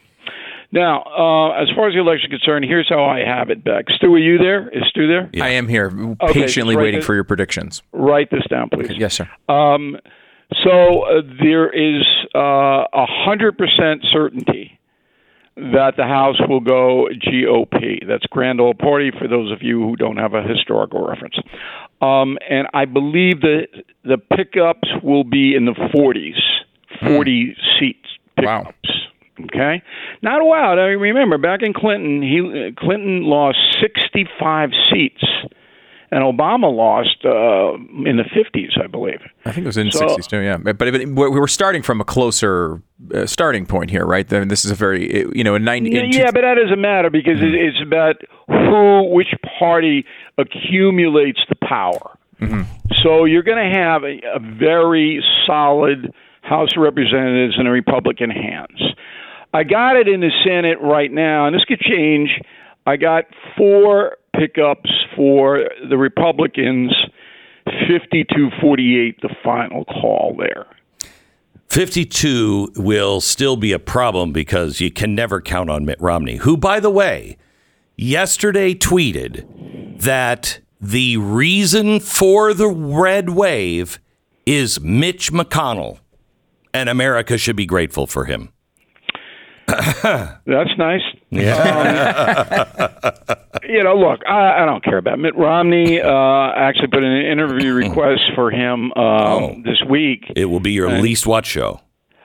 [0.73, 3.87] Now, uh, as far as the election is concerned, here's how I have it, Beck.
[3.91, 4.69] Stu, are you there?
[4.71, 5.31] Is Stu there?
[5.41, 5.91] I am here,
[6.29, 7.07] patiently right waiting there.
[7.07, 7.83] for your predictions.
[7.93, 8.91] Write this down, please.
[8.97, 9.29] Yes, sir.
[9.49, 9.99] Um,
[10.63, 12.03] so uh, there is
[12.35, 14.79] uh, a hundred percent certainty
[15.57, 18.07] that the House will go GOP.
[18.07, 21.37] That's Grand Old Party for those of you who don't have a historical reference.
[22.01, 23.67] Um, and I believe that
[24.03, 26.41] the pickups will be in the 40s,
[27.07, 28.67] 40 seats pickups.
[28.85, 28.99] Wow.
[29.45, 29.83] Okay,
[30.21, 30.79] not a wild.
[30.79, 35.25] I mean, remember back in Clinton, he uh, Clinton lost 65 seats,
[36.13, 37.73] and Obama lost uh,
[38.09, 39.21] in the 50s, I believe.
[39.47, 40.59] I think it was in the So- 60s too, yeah.
[40.59, 42.83] But, but we were starting from a closer
[43.15, 44.29] uh, starting point here, right?
[44.29, 45.91] Then This is a very, you know, in 90.
[45.91, 50.05] Yeah, in yeah, but that doesn't matter because it, it's about who, which party
[50.39, 52.19] accumulates the power.
[53.03, 58.31] So you're going to have a, a very solid House of Representatives in a Republican
[58.31, 58.83] hands.
[59.55, 62.31] I got it in the Senate right now, and this could change.
[62.85, 66.93] I got four pickups for the Republicans,
[67.89, 70.67] 52 48, the final call there.
[71.69, 76.57] 52 will still be a problem because you can never count on Mitt Romney, who,
[76.57, 77.39] by the way,
[77.97, 79.47] yesterday tweeted
[80.03, 83.99] that the reason for the red wave
[84.45, 86.01] is Mitch McConnell,
[86.75, 88.53] and America should be grateful for him.
[89.67, 91.03] That's nice.
[91.33, 93.01] Yeah.
[93.65, 96.01] You know, look, I, I don't care about Mitt Romney.
[96.01, 99.63] Uh, I actually put in an interview request for him um, Oh.
[99.65, 100.25] this week.
[100.37, 101.81] it will be your least watch show.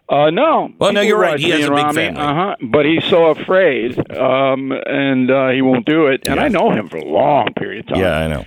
[0.10, 0.70] Uh, no.
[0.80, 1.40] Well, no, you're right.
[1.40, 2.02] He has a and big Romney.
[2.02, 2.22] family.
[2.22, 2.56] Uh-huh.
[2.72, 6.28] But he's so afraid, um, and uh, he won't do it.
[6.28, 8.00] And I know him for a long period of time.
[8.02, 8.46] Yeah, I know.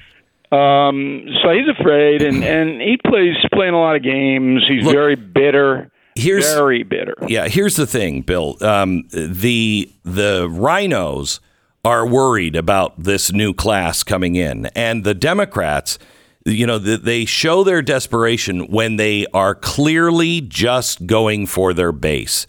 [0.58, 4.64] Um, so he's afraid, and, and he plays playing a lot of games.
[4.66, 5.90] He's Look, very bitter.
[6.20, 7.14] Here's- very bitter.
[7.26, 8.56] Yeah, here's the thing, Bill.
[8.60, 11.40] Um, the the RINOs
[11.84, 15.98] are worried about this new class coming in, and the Democrats,
[16.44, 21.92] you know, th- they show their desperation when they are clearly just going for their
[21.92, 22.46] base.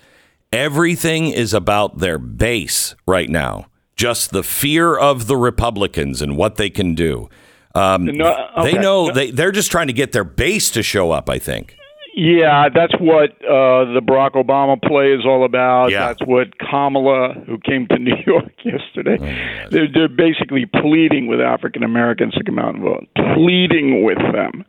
[0.51, 3.67] Everything is about their base right now.
[3.95, 7.29] Just the fear of the Republicans and what they can do.
[7.73, 8.77] Um, No, They okay.
[8.79, 11.29] know they they're just trying to get their base to show up.
[11.29, 11.77] I think.
[12.13, 15.91] Yeah, that's what uh, the Barack Obama play is all about.
[15.91, 16.07] Yeah.
[16.07, 21.39] That's what Kamala, who came to New York yesterday, Oh, they're, they're basically pleading with
[21.39, 24.65] African Americans to come out and vote, pleading with them.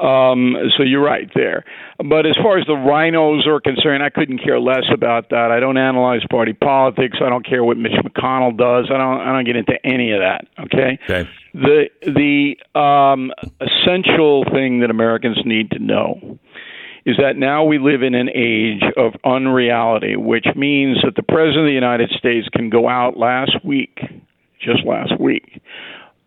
[0.00, 1.64] Um, so you're right there.
[1.98, 5.50] But as far as the RINOs are concerned, I couldn't care less about that.
[5.50, 7.18] I don't analyze party politics.
[7.20, 8.86] I don't care what Mitch McConnell does.
[8.90, 9.20] I don't.
[9.20, 10.46] I don't get into any of that.
[10.64, 10.98] Okay.
[11.04, 11.28] Okay.
[11.52, 16.38] The the um, essential thing that Americans need to know
[17.06, 21.60] is that now we live in an age of unreality, which means that the President
[21.60, 23.98] of the United States can go out last week,
[24.60, 25.62] just last week,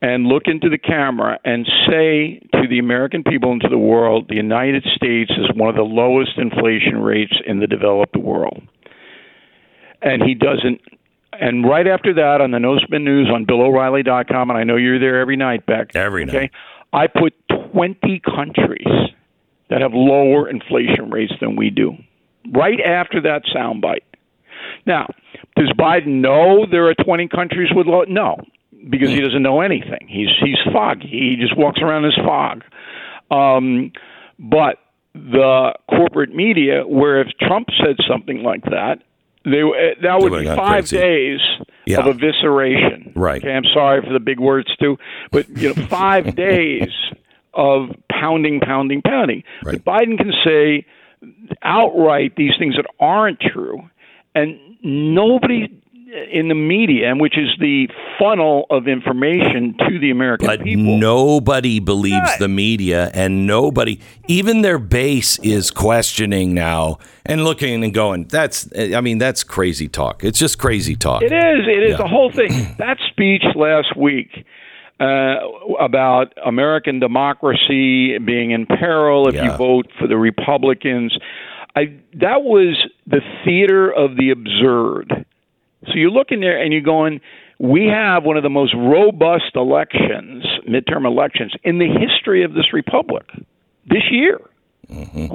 [0.01, 4.27] and look into the camera and say to the American people and to the world,
[4.27, 8.61] the United States is one of the lowest inflation rates in the developed world.
[10.01, 10.81] And he doesn't.
[11.31, 14.99] And right after that, on the No Spin News on BillO'Reilly.com, and I know you're
[14.99, 15.95] there every night, Beck.
[15.95, 16.35] Every night.
[16.35, 16.51] Okay,
[16.91, 17.33] I put
[17.71, 19.13] 20 countries
[19.69, 21.93] that have lower inflation rates than we do.
[22.51, 24.03] Right after that soundbite.
[24.85, 25.07] Now,
[25.55, 28.03] does Biden know there are 20 countries with low?
[28.07, 28.37] No,
[28.89, 30.07] because he doesn't know anything.
[30.07, 31.07] He's he's foggy.
[31.09, 32.63] He just walks around in his fog.
[33.31, 33.91] Um,
[34.39, 34.77] but
[35.13, 38.99] the corporate media, where if Trump said something like that,
[39.45, 40.97] they uh, that would be five crazy.
[40.97, 41.39] days
[41.85, 41.99] Yeah.
[41.99, 43.11] of evisceration.
[43.15, 43.41] Right.
[43.43, 44.97] Okay, I'm sorry for the big words too,
[45.31, 46.89] but you know, five days
[47.53, 49.43] of pounding, pounding, pounding.
[49.63, 49.83] Right.
[49.83, 50.85] But Biden can say
[51.61, 53.79] outright these things that aren't true,
[54.35, 55.67] and nobody
[56.31, 57.89] in the media, and which is the
[58.19, 60.99] funnel of information to the American But people.
[60.99, 67.91] nobody believes the media, and nobody, even their base, is questioning now and looking and
[67.93, 70.23] going, "That's, I mean, that's crazy talk.
[70.23, 71.67] It's just crazy talk." It is.
[71.67, 71.97] It is Yeah.
[71.97, 72.51] the whole thing.
[72.77, 74.45] That speech last week
[74.99, 75.35] uh,
[75.79, 81.17] about American democracy being in peril if you vote for the Republicans,
[81.75, 82.77] I that was
[83.07, 85.25] the theater of the absurd.
[85.87, 87.19] So you look in there and you're going,
[87.59, 92.71] we have one of the most robust elections, midterm elections, in the history of this
[92.71, 93.25] republic
[93.89, 94.39] this year.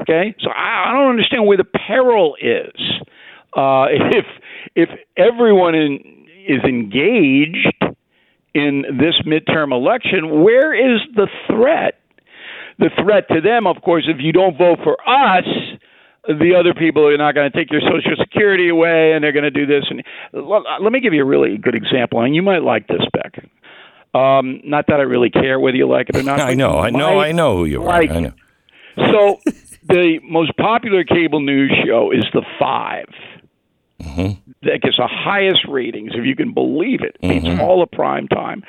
[0.00, 2.80] Okay, so I, I don't understand where the peril is.
[3.56, 4.26] Uh, if
[4.74, 7.74] if everyone in, is engaged
[8.58, 11.94] in this midterm election, where is the threat?
[12.78, 15.44] The threat to them, of course, if you don't vote for us,
[16.26, 19.44] the other people are not going to take your Social Security away, and they're going
[19.44, 19.84] to do this.
[19.90, 23.00] And let, let me give you a really good example, and you might like this,
[23.12, 23.42] Beck.
[24.14, 26.40] Um, not that I really care whether you like it or not.
[26.52, 27.86] I know, I know, I know who you are.
[27.86, 28.32] like I know.
[28.96, 29.40] so
[29.88, 33.04] the most popular cable news show is The 5
[34.02, 34.50] Mm-hmm.
[34.62, 37.16] That gets the highest ratings, if you can believe it.
[37.22, 37.46] Mm-hmm.
[37.46, 38.62] It's all of prime time.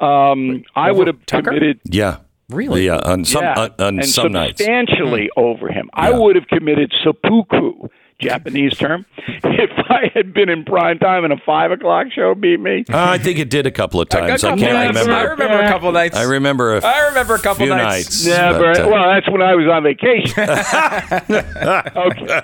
[0.00, 1.50] Um, I would have Tucker?
[1.50, 1.80] committed.
[1.84, 2.86] Yeah, Really?
[2.86, 4.58] Yeah, on some yeah, on, on and some nights.
[4.58, 5.90] substantially over him.
[5.92, 7.88] I would have committed seppuku,
[8.20, 12.60] Japanese term, if I had been in prime time and a five o'clock show beat
[12.60, 12.84] me.
[12.88, 14.44] Uh, I think it did a couple of times.
[14.44, 14.88] I couple can't nights.
[15.00, 15.12] remember.
[15.12, 16.16] I remember a couple of nights.
[16.16, 16.76] I remember.
[16.76, 18.24] A I remember a couple few nights.
[18.24, 18.26] nights.
[18.26, 18.74] Never.
[18.74, 20.48] but, uh, well, that's when I was on vacation.
[21.96, 22.42] okay.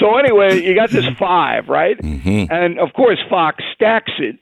[0.00, 1.98] So anyway, you got this five, right?
[1.98, 2.52] Mm-hmm.
[2.52, 4.38] And of course, Fox stacks it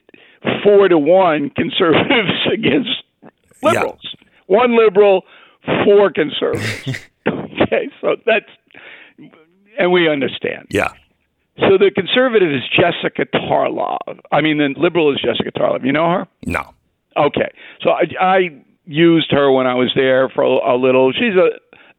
[0.63, 2.89] four to one conservatives against
[3.61, 4.15] liberals.
[4.47, 5.23] One liberal,
[5.83, 6.87] four conservatives.
[7.27, 8.49] okay, so that's
[9.77, 10.67] and we understand.
[10.69, 10.93] yeah.
[11.59, 14.19] So the conservative is Jessica Tarlov.
[14.31, 15.85] I mean, the liberal is Jessica Tarlov.
[15.85, 16.27] You know her?
[16.45, 16.73] No.
[17.17, 18.39] Okay, so I, I
[18.85, 21.11] used her when I was there for a, a little.
[21.11, 21.49] She's a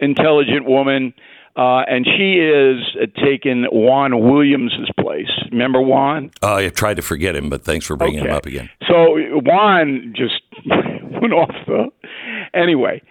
[0.03, 1.13] intelligent woman,
[1.61, 5.29] uh, and she is uh, taking Juan Williams's place.
[5.53, 6.31] Remember Juan?
[6.41, 8.71] Oh, I tried to forget him, but thanks for bringing him up again.
[8.89, 10.41] So Juan just
[11.21, 11.91] went off the.
[12.55, 13.03] Anyway,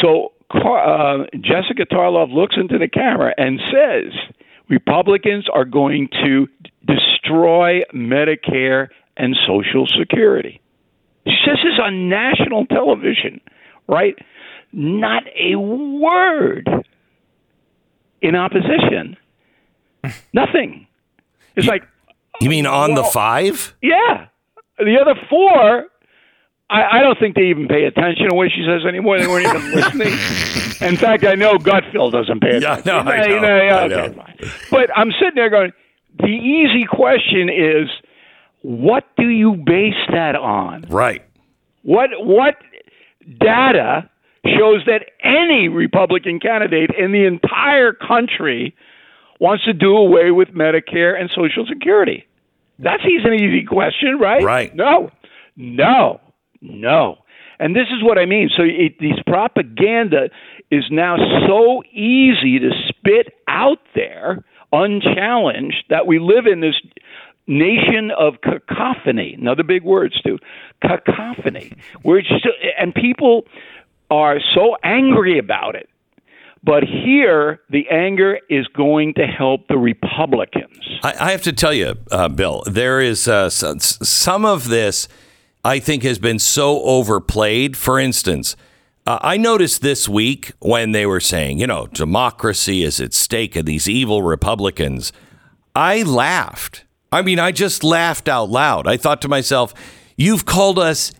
[0.00, 4.12] so uh, Jessica Tarlov looks into the camera and says,
[4.68, 6.46] "Republicans are going to
[6.86, 10.60] destroy Medicare and Social Security.
[11.26, 13.40] She says this on national television,
[13.88, 14.14] right?
[14.72, 16.68] Not a word
[18.26, 19.16] in opposition.
[20.32, 20.86] Nothing.
[21.56, 21.82] It's like,
[22.40, 23.74] You mean on the five?
[23.82, 24.26] yeah.
[24.78, 25.86] The other four,
[26.68, 29.18] I, I don't think they even pay attention to what she says anymore.
[29.18, 30.12] They weren't even listening.
[30.86, 32.82] In fact, I know Gutfeld doesn't pay attention.
[32.84, 34.24] Yeah, no, I You know, yeah, I know.
[34.70, 35.72] But I'm sitting there going,
[36.18, 37.88] the easy question is,
[38.60, 40.82] what do you base that on?
[40.90, 41.22] Right.
[41.82, 42.56] What what
[43.38, 44.10] data
[44.58, 48.74] shows that any Republican candidate in the entire country
[49.40, 52.26] wants to do away with Medicare and Social Security?
[52.78, 54.42] That's an easy question, right?
[54.42, 54.74] Right.
[54.74, 55.10] No,
[55.56, 56.20] no,
[56.60, 57.18] no.
[57.58, 58.50] And this is what I mean.
[58.54, 60.28] So it, these propaganda
[60.70, 66.74] is now so easy to spit out there, unchallenged, that we live in this
[67.46, 69.34] nation of cacophony.
[69.40, 70.38] Another big word, Stu.
[70.82, 71.72] Cacophony.
[72.02, 72.46] Where it's just,
[72.78, 73.46] and people
[74.10, 75.88] are so angry about it.
[76.62, 80.78] But here, the anger is going to help the Republicans.
[81.02, 85.06] I, I have to tell you, uh, Bill, there is uh, some of this
[85.64, 87.76] I think has been so overplayed.
[87.76, 88.56] For instance,
[89.06, 93.54] uh, I noticed this week when they were saying, you know, democracy is at stake
[93.54, 95.12] and these evil Republicans,
[95.74, 96.84] I laughed.
[97.12, 98.86] I mean, I just laughed out loud.
[98.88, 99.74] I thought to myself,
[100.16, 101.12] you've called us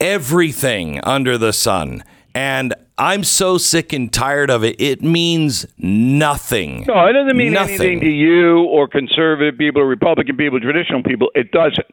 [0.00, 2.04] everything under the sun.
[2.34, 4.80] And I'm so sick and tired of it.
[4.80, 6.84] It means nothing.
[6.86, 7.74] No, it doesn't mean Nothing.
[7.80, 11.30] anything to you or conservative people or Republican people, traditional people.
[11.34, 11.86] It doesn't.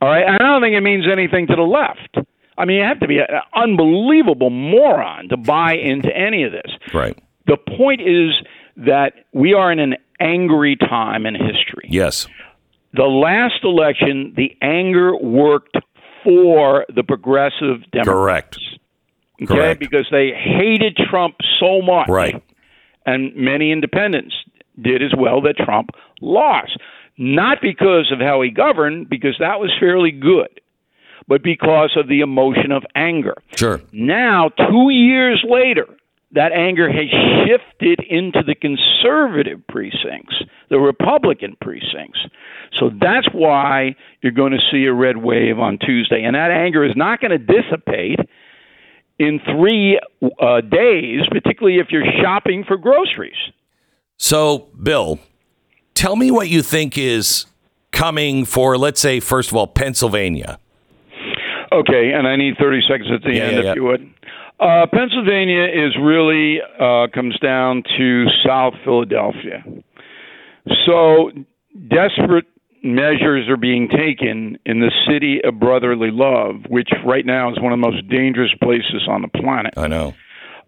[0.00, 0.24] All right.
[0.26, 2.16] And I don't think it means anything to the left.
[2.56, 6.72] I mean, you have to be an unbelievable moron to buy into any of this.
[6.92, 7.18] Right.
[7.46, 8.30] The point is
[8.76, 11.88] that we are in an angry time in history.
[11.88, 12.26] Yes.
[12.94, 15.76] The last election, the anger worked
[16.22, 18.06] for the progressive Democrats.
[18.06, 18.58] Correct.
[19.44, 19.80] Okay, Correct.
[19.80, 22.08] because they hated Trump so much.
[22.08, 22.42] Right.
[23.06, 24.34] And many independents
[24.80, 26.78] did as well that Trump lost.
[27.16, 30.60] Not because of how he governed, because that was fairly good,
[31.28, 33.34] but because of the emotion of anger.
[33.54, 33.80] Sure.
[33.92, 35.86] Now, two years later,
[36.32, 37.06] that anger has
[37.46, 42.18] shifted into the conservative precincts, the Republican precincts.
[42.80, 46.24] So that's why you're going to see a red wave on Tuesday.
[46.24, 48.18] And that anger is not going to dissipate
[49.18, 50.00] in three
[50.40, 53.36] uh, days, particularly if you're shopping for groceries.
[54.16, 55.18] So, Bill,
[55.94, 57.46] tell me what you think is
[57.92, 60.58] coming for, let's say, first of all, Pennsylvania.
[61.72, 63.74] Okay, and I need 30 seconds at the Yeah, end, yeah, if yeah.
[63.74, 64.10] you would.
[64.60, 69.64] Uh, Pennsylvania is really uh, comes down to South Philadelphia.
[70.86, 71.32] So
[71.88, 72.46] desperate
[72.84, 77.72] measures are being taken in the city of brotherly love, which right now is one
[77.72, 79.74] of the most dangerous places on the planet.
[79.76, 80.14] I know.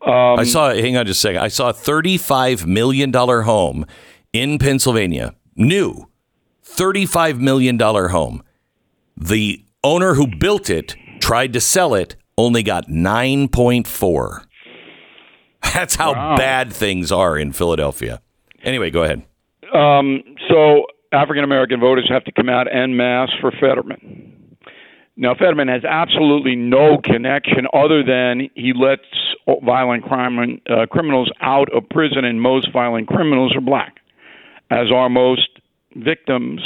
[0.04, 1.42] Um, I saw, hang on just a second.
[1.42, 3.86] I saw a $35 million home
[4.32, 6.08] in Pennsylvania, new
[6.64, 8.42] $35 million home.
[9.16, 14.44] The owner who built it tried to sell it, only got 9.4.
[15.74, 18.20] That's how bad things are in Philadelphia.
[18.62, 19.22] Anyway, go ahead.
[19.74, 24.56] Um, so African American voters have to come out en masse for Fetterman.
[25.16, 29.02] Now, Fetterman has absolutely no connection other than he lets
[29.64, 33.96] violent crime uh, criminals out of prison, and most violent criminals are black,
[34.70, 35.48] as are most
[35.94, 36.60] victims.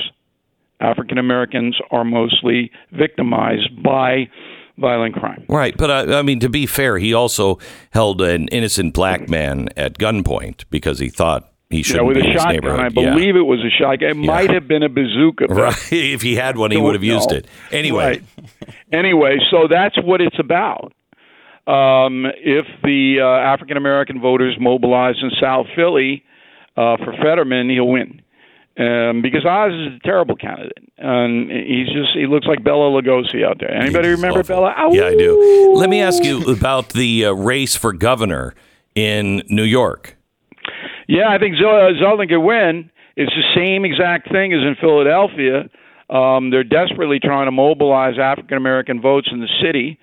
[0.81, 4.29] African Americans are mostly victimized by
[4.79, 5.45] violent crime.
[5.49, 7.59] Right, but I, I mean, to be fair, he also
[7.93, 12.33] held an innocent black man at gunpoint because he thought he shouldn't with be a
[12.33, 12.53] shotgun.
[12.55, 12.81] neighborhood.
[12.81, 13.15] I Yeah.
[13.15, 14.11] believe it was a shotgun.
[14.11, 15.47] It might have been a bazooka.
[15.49, 17.39] Right, if he had one, he would have used know.
[17.39, 17.47] it.
[17.71, 18.23] Anyway, Right.
[18.93, 20.93] Anyway, so that's what it's about.
[21.67, 26.25] Um, if the uh, African American voters mobilize in South Philly
[26.77, 28.23] uh, for Fetterman, he'll win.
[28.79, 33.59] Um, because Oz is a terrible candidate, and he's just—he looks like Bela Lugosi out
[33.61, 33.71] there.
[33.73, 34.57] Anybody He's remember awful.
[34.57, 34.75] Bela?
[34.77, 34.93] Ow.
[34.93, 35.75] Yeah, I do.
[35.75, 38.55] Let me ask you about the uh, race for governor
[38.95, 40.17] in New York.
[41.11, 42.89] Yeah, I think Zeldin could win.
[43.17, 45.69] It's the same exact thing as in Philadelphia.
[46.09, 49.99] Um, they're desperately trying to mobilize African American votes in the city.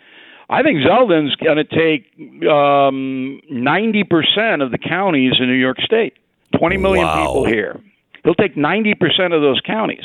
[0.49, 2.11] I think Zeldin's going to take
[2.47, 6.13] um, 90% of the counties in New York State.
[6.57, 7.25] 20 million Wow.
[7.25, 7.79] people here.
[8.23, 10.03] He'll take 90% of those counties.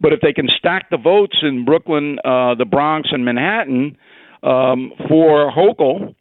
[0.00, 3.96] But if they can stack the votes in Brooklyn, uh, the Bronx, and Manhattan
[4.42, 6.14] um, for Hochul,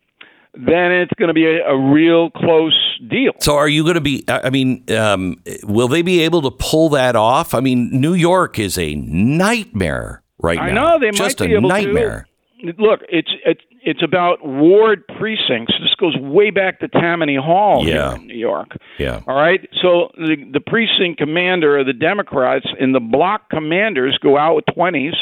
[0.57, 2.75] then it's going to be a, a, real close
[3.09, 3.33] deal.
[3.39, 4.23] So, are you going to be?
[4.27, 7.53] I mean, um, will they be able to pull that off?
[7.53, 10.87] I mean, New York is a nightmare right I now.
[10.87, 12.27] I know they Just might a be able nightmare.
[12.61, 12.73] to.
[12.79, 15.73] Look, it's it's it's about ward precincts.
[15.79, 18.09] This goes way back to Tammany Hall Yeah.
[18.11, 18.69] here in New York.
[18.97, 19.21] Yeah.
[19.27, 19.69] All right.
[19.81, 24.65] So the the precinct commander of the Democrats and the block commanders go out with
[24.73, 25.13] twenties.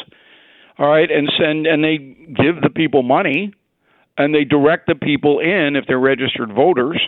[0.79, 3.53] All right, and send and they give the people money,
[4.18, 7.01] and they direct the people in if they're registered voters,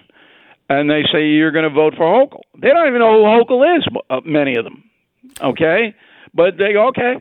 [0.70, 2.42] and they say you're going to vote for Hochul.
[2.60, 3.88] They don't even know who Hochul is.
[4.10, 4.84] uh, Many of them.
[5.42, 5.96] Okay,
[6.34, 7.16] but they okay,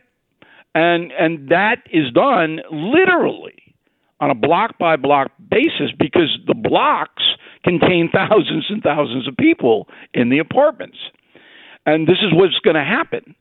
[0.73, 3.75] and and that is done literally
[4.19, 7.23] on a block by block basis because the blocks
[7.63, 10.97] contain thousands and thousands of people in the apartments.
[11.85, 13.35] And this is what's going to happen.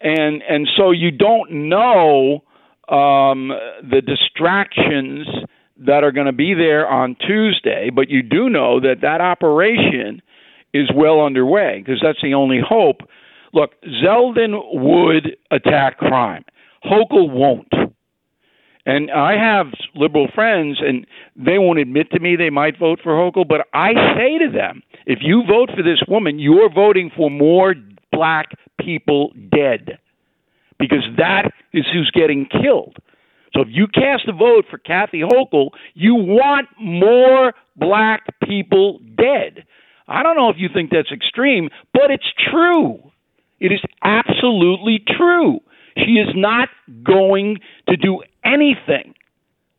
[0.00, 2.42] And and so you don't know
[2.88, 3.48] um,
[3.82, 5.26] the distractions
[5.78, 10.22] that are going to be there on Tuesday, but you do know that that operation
[10.72, 13.02] is well underway because that's the only hope.
[13.52, 13.72] Look,
[14.02, 16.44] Zeldin would attack crime.
[16.84, 17.72] Hochul won't.
[18.84, 19.66] And I have
[19.96, 23.94] liberal friends, and they won't admit to me they might vote for Hochul, but I
[24.16, 27.74] say to them, if you vote for this woman, you're voting for more
[28.12, 29.98] black people dead,
[30.78, 32.96] because that is who's getting killed.
[33.56, 39.64] So if you cast a vote for Kathy Hochul, you want more black people dead.
[40.06, 43.10] I don't know if you think that's extreme, but it's true.
[43.58, 45.60] It is absolutely true.
[45.96, 46.68] She is not
[47.02, 47.56] going
[47.88, 49.14] to do anything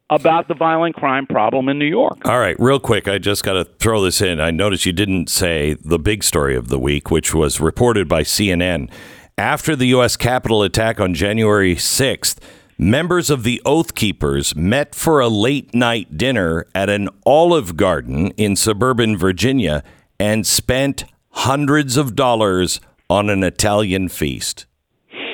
[0.10, 2.26] about the violent crime problem in New York.
[2.26, 4.40] All right, real quick, I just got to throw this in.
[4.40, 8.24] I noticed you didn't say the big story of the week, which was reported by
[8.24, 8.90] CNN.
[9.38, 10.18] After the U.S.
[10.18, 12.40] Capitol attack on January 6th,
[12.78, 18.30] members of the Oath Keepers met for a late night dinner at an Olive Garden
[18.38, 19.84] in suburban Virginia
[20.20, 24.67] and spent hundreds of dollars on an Italian feast.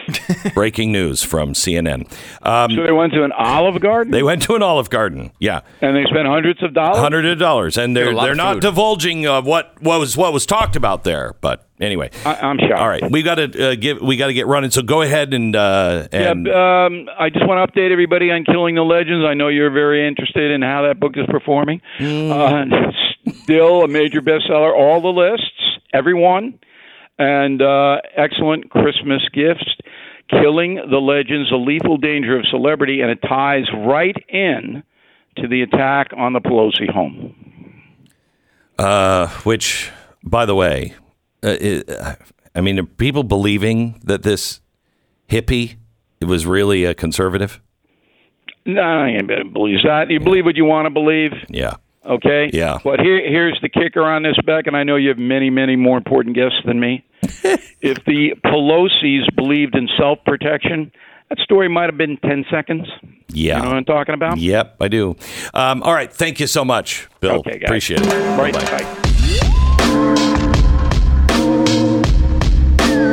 [0.54, 2.12] Breaking news from CNN.
[2.42, 5.32] Um, So they went to an Olive Garden they went to an Olive Garden.
[5.40, 5.62] Yeah.
[5.82, 6.98] and they spent hundreds of dollars.
[7.00, 8.62] Hundreds of dollars, and they're they're not food.
[8.62, 11.36] divulging uh, what what was what was talked about there.
[11.42, 12.74] But anyway, I, I'm shocked.
[12.74, 14.72] all right, we got to uh, give we got to get running.
[14.72, 18.44] So go ahead and uh, and Yeah, um, I just want to update everybody on
[18.46, 19.26] Killing the Legends.
[19.26, 21.82] I know you're very interested in how that book is performing.
[22.00, 22.66] Uh,
[23.44, 24.74] still a major bestseller.
[24.74, 26.60] All the lists, everyone,
[27.18, 29.70] and uh, excellent Christmas gifts.
[30.30, 34.84] Killing the Legends: A Lethal Danger of Celebrity, and it ties right in
[35.38, 37.36] to the attack on the Pelosi home.
[38.80, 39.92] uh, which
[40.24, 40.94] by the way,
[41.44, 41.90] uh, it,
[42.56, 44.62] I mean, are people believing that this
[45.30, 45.76] hippie
[46.22, 47.60] was really a conservative?
[48.66, 50.10] No, anybody believes that.
[50.10, 51.32] You believe what you want to believe.
[51.50, 51.76] Yeah,
[52.06, 52.50] Okay.
[52.54, 52.80] Yeah.
[52.84, 55.76] But here, here's the kicker on this, Beck, and I know you have many, many
[55.76, 57.06] more important guests than me.
[57.22, 60.92] if the Pelosi's believed in self protection,
[61.30, 62.88] that story might have been 10 seconds.
[63.30, 63.56] yeah.
[63.58, 64.38] You know what I'm talking about?
[64.38, 65.16] Yep, I do.
[65.54, 67.36] Um, all right, thank you so much, Bill.
[67.40, 67.64] Okay, guys.
[67.70, 68.38] Appreciate it.
[68.38, 68.54] Right.
[68.54, 68.84] Bye-bye.
[68.84, 69.00] Bye.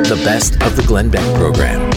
[0.03, 1.90] The best of the Glenn Beck program.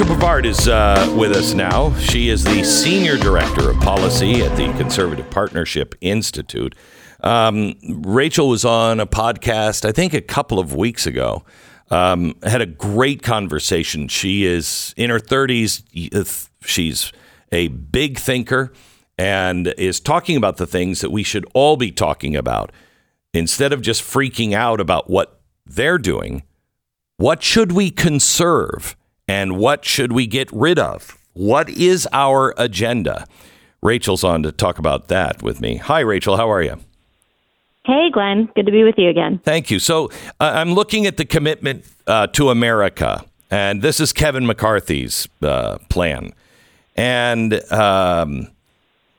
[0.00, 1.94] Rachel Bovard is uh, with us now.
[1.98, 6.74] She is the Senior Director of Policy at the Conservative Partnership Institute.
[7.22, 11.44] Um, Rachel was on a podcast, I think, a couple of weeks ago.
[11.90, 14.08] Um, had a great conversation.
[14.08, 16.48] She is in her 30s.
[16.62, 17.12] She's
[17.52, 18.72] a big thinker
[19.18, 22.72] and is talking about the things that we should all be talking about.
[23.34, 26.42] Instead of just freaking out about what they're doing,
[27.18, 28.96] what should we conserve
[29.30, 31.16] and what should we get rid of?
[31.34, 33.28] What is our agenda?
[33.80, 35.76] Rachel's on to talk about that with me.
[35.76, 36.36] Hi, Rachel.
[36.36, 36.80] How are you?
[37.86, 38.48] Hey, Glenn.
[38.56, 39.40] Good to be with you again.
[39.44, 39.78] Thank you.
[39.78, 40.10] So
[40.40, 45.78] uh, I'm looking at the commitment uh, to America, and this is Kevin McCarthy's uh,
[45.88, 46.32] plan.
[46.96, 48.48] And, um,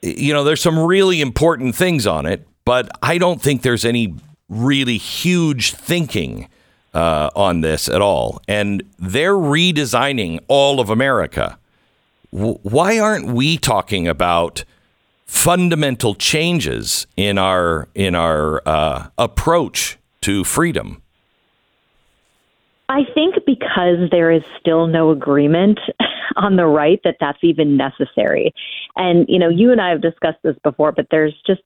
[0.02, 4.14] you know, there's some really important things on it, but I don't think there's any
[4.50, 6.50] really huge thinking
[6.94, 8.42] uh, on this at all.
[8.48, 11.58] And they're redesigning all of America.
[12.34, 14.64] W- why aren't we talking about
[15.26, 21.02] fundamental changes in our in our uh, approach to freedom?
[22.92, 25.80] I think because there is still no agreement
[26.36, 28.54] on the right that that's even necessary.
[28.98, 31.62] And, you know, you and I have discussed this before, but there's just,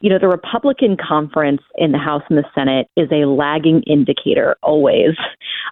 [0.00, 4.56] you know, the Republican conference in the House and the Senate is a lagging indicator
[4.62, 5.16] always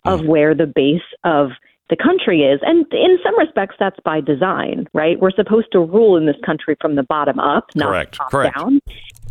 [0.05, 1.51] of where the base of
[1.91, 2.61] the country is.
[2.63, 5.19] And in some respects, that's by design, right?
[5.19, 8.57] We're supposed to rule in this country from the bottom up, not Correct, top correct.
[8.57, 8.81] down.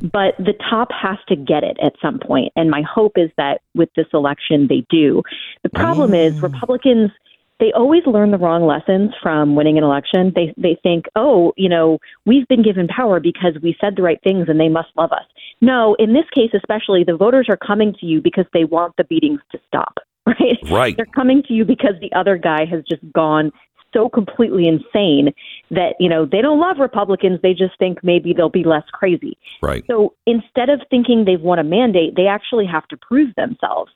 [0.02, 2.52] But the top has to get it at some point.
[2.56, 5.22] And my hope is that with this election, they do.
[5.64, 6.36] The problem Mm.
[6.36, 7.12] is Republicans.
[7.60, 10.32] They always learn the wrong lessons from winning an election.
[10.36, 14.20] They they think, oh, you know, we've been given power because we said the right
[14.24, 15.26] things and they must love us.
[15.62, 19.04] No, in this case especially, the voters are coming to you because they want the
[19.04, 19.96] beatings to stop.
[20.28, 20.58] Right?
[20.70, 20.98] Right.
[20.98, 23.50] They're coming to you because the other guy has just gone
[23.94, 25.34] so completely insane
[25.72, 27.40] that, you know, they don't love Republicans.
[27.42, 29.38] They just think maybe they'll be less crazy.
[29.62, 29.84] Right.
[29.88, 33.92] So instead of thinking they've won a mandate, they actually have to prove themselves.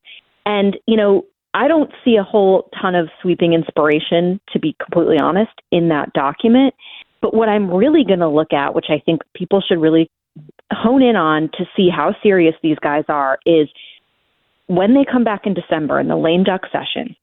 [0.46, 5.18] And, you know, I don't see a whole ton of sweeping inspiration, to be completely
[5.20, 6.74] honest, in that document.
[7.22, 10.10] But what I'm really going to look at, which I think people should really
[10.72, 13.68] hone in on to see how serious these guys are, is
[14.68, 17.16] when they come back in December in the lame duck session,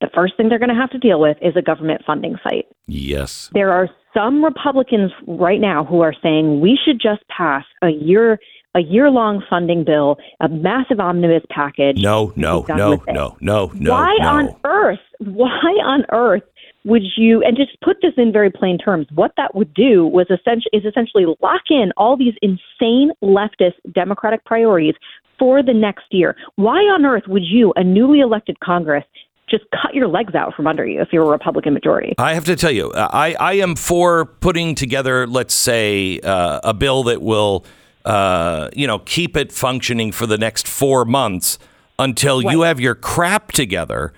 [0.00, 2.66] the first thing they're going to have to deal with is a government funding site.
[2.86, 3.50] Yes.
[3.52, 8.38] There are some Republicans right now who are saying we should just pass a year
[8.74, 11.98] a year long funding bill, a massive omnibus package.
[11.98, 13.90] No, no, no, no, no, no.
[13.90, 14.28] why no.
[14.28, 14.98] on earth?
[15.18, 16.42] Why on earth
[16.84, 17.42] would you?
[17.42, 19.06] And just put this in very plain terms.
[19.14, 24.44] What that would do was essentially is essentially lock in all these insane leftist Democratic
[24.44, 24.94] priorities
[25.38, 26.36] for the next year.
[26.56, 29.04] Why on earth would you, a newly elected Congress,
[29.48, 32.14] just cut your legs out from under you if you're a Republican majority?
[32.18, 36.74] I have to tell you, I, I am for putting together, let's say, uh, a
[36.74, 37.64] bill that will,
[38.08, 41.58] uh, you know, keep it functioning for the next four months
[41.98, 44.12] until you have your crap together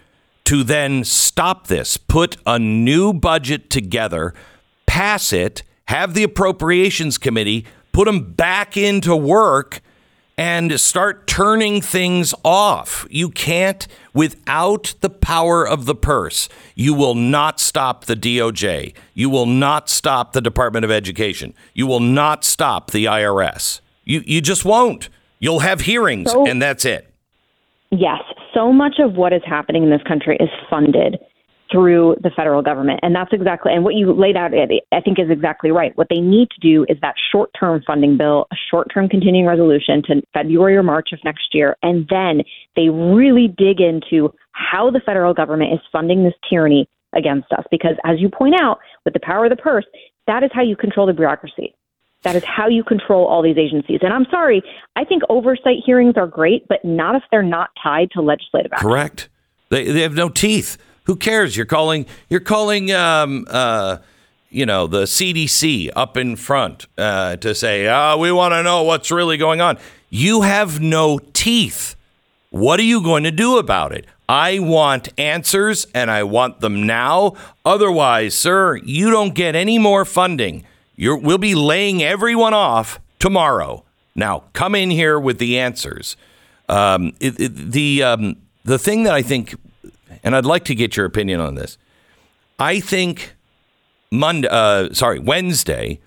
[0.44, 4.32] to then stop this, put a new budget together,
[4.86, 9.80] pass it, have the appropriations committee put them back into work
[10.40, 13.06] and start turning things off.
[13.10, 18.94] You can't, without the power of the purse, you will not stop the DOJ.
[19.12, 21.52] You will not stop the Department of Education.
[21.74, 23.82] You will not stop the IRS.
[24.06, 25.10] You, you just won't.
[25.40, 27.12] You'll have hearings, So- and that's it.
[27.90, 28.22] Yes,
[28.54, 31.18] so much of what is happening in this country is funded
[31.70, 33.00] through the federal government.
[33.02, 35.96] And that's exactly, and what you laid out, I think is exactly right.
[35.96, 39.46] What they need to do is that short term funding bill, a short term continuing
[39.46, 41.76] resolution to February or March of next year.
[41.82, 42.42] And then
[42.76, 47.64] they really dig into how the federal government is funding this tyranny against us.
[47.70, 49.86] Because as you point out, with the power of the purse,
[50.26, 51.74] that is how you control the bureaucracy.
[52.22, 54.00] That is how you control all these agencies.
[54.02, 54.62] And I'm sorry,
[54.94, 58.88] I think oversight hearings are great, but not if they're not tied to legislative action.
[58.88, 59.28] Correct.
[59.70, 60.76] They, they have no teeth.
[61.10, 61.56] Who cares?
[61.56, 62.06] You're calling.
[62.28, 62.92] You're calling.
[62.92, 63.96] Um, uh,
[64.48, 68.84] you know the CDC up in front uh, to say, "Ah, we want to know
[68.84, 69.76] what's really going on."
[70.08, 71.96] You have no teeth.
[72.50, 74.06] What are you going to do about it?
[74.28, 77.34] I want answers, and I want them now.
[77.64, 80.64] Otherwise, sir, you don't get any more funding.
[80.94, 83.82] You're, we'll be laying everyone off tomorrow.
[84.14, 86.16] Now, come in here with the answers.
[86.68, 89.56] Um, it, it, the um, the thing that I think,
[90.22, 91.78] and I'd like to get your opinion on this.
[92.58, 93.34] I think
[94.10, 96.00] Monday, uh, sorry, Wednesday,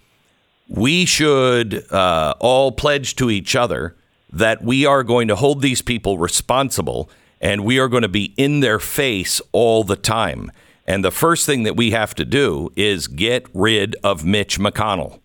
[0.68, 3.96] we should uh, all pledge to each other
[4.32, 7.10] that we are going to hold these people responsible
[7.40, 10.52] and we are going to be in their face all the time.
[10.88, 15.20] And the first thing that we have to do is get rid of Mitch McConnell.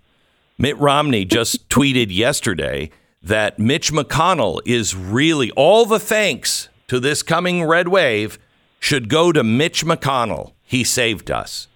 [0.59, 2.91] Mitt Romney just tweeted yesterday
[3.23, 8.39] that Mitch McConnell is really all the thanks to this coming red wave
[8.79, 10.53] should go to Mitch McConnell.
[10.63, 11.69] He saved us.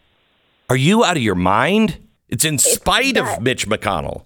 [0.68, 1.98] Are you out of your mind?
[2.28, 4.24] It's in spite of Mitch McConnell.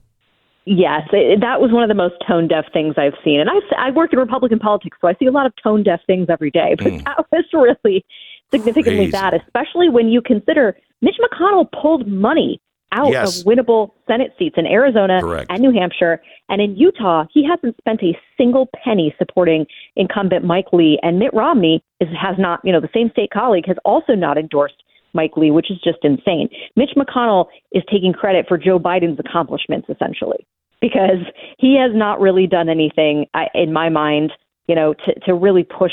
[0.64, 3.40] Yes, it, that was one of the most tone deaf things I've seen.
[3.40, 6.00] And I, I work in Republican politics, so I see a lot of tone deaf
[6.06, 6.74] things every day.
[6.76, 7.04] But mm.
[7.04, 8.04] that was really
[8.52, 9.12] significantly Crazy.
[9.12, 12.60] bad, especially when you consider Mitch McConnell pulled money
[12.96, 13.40] out Yes.
[13.40, 15.46] of winnable Senate seats in Arizona Correct.
[15.50, 16.20] and New Hampshire.
[16.48, 20.98] And in Utah, he hasn't spent a single penny supporting incumbent Mike Lee.
[21.02, 24.38] And Mitt Romney is, has not, you know, the same state colleague has also not
[24.38, 24.82] endorsed
[25.12, 26.48] Mike Lee, which is just insane.
[26.74, 30.46] Mitch McConnell is taking credit for Joe Biden's accomplishments, essentially,
[30.80, 31.24] because
[31.58, 34.32] he has not really done anything, in my mind,
[34.68, 35.92] you know, to, to really push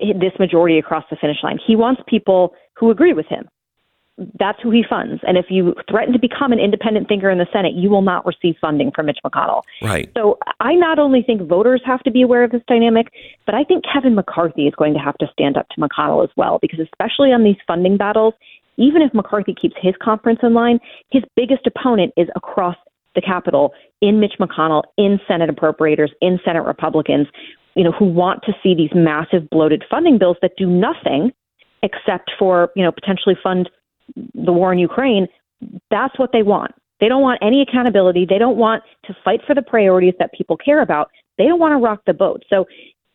[0.00, 1.58] this majority across the finish line.
[1.66, 3.48] He wants people who agree with him.
[4.38, 5.22] That's who he funds.
[5.26, 8.26] And if you threaten to become an independent thinker in the Senate, you will not
[8.26, 9.62] receive funding from Mitch McConnell.
[9.80, 10.10] Right.
[10.16, 13.08] So I not only think voters have to be aware of this dynamic,
[13.46, 16.30] but I think Kevin McCarthy is going to have to stand up to McConnell as
[16.36, 18.34] well, because especially on these funding battles,
[18.76, 20.78] even if McCarthy keeps his conference in line,
[21.10, 22.76] his biggest opponent is across
[23.14, 27.26] the Capitol in Mitch McConnell, in Senate appropriators, in Senate Republicans,
[27.74, 31.32] you know, who want to see these massive bloated funding bills that do nothing
[31.82, 33.68] except for you know potentially fund
[34.34, 35.26] the war in Ukraine.
[35.90, 36.72] That's what they want.
[37.00, 38.26] They don't want any accountability.
[38.28, 41.10] They don't want to fight for the priorities that people care about.
[41.38, 42.44] They don't want to rock the boat.
[42.48, 42.66] So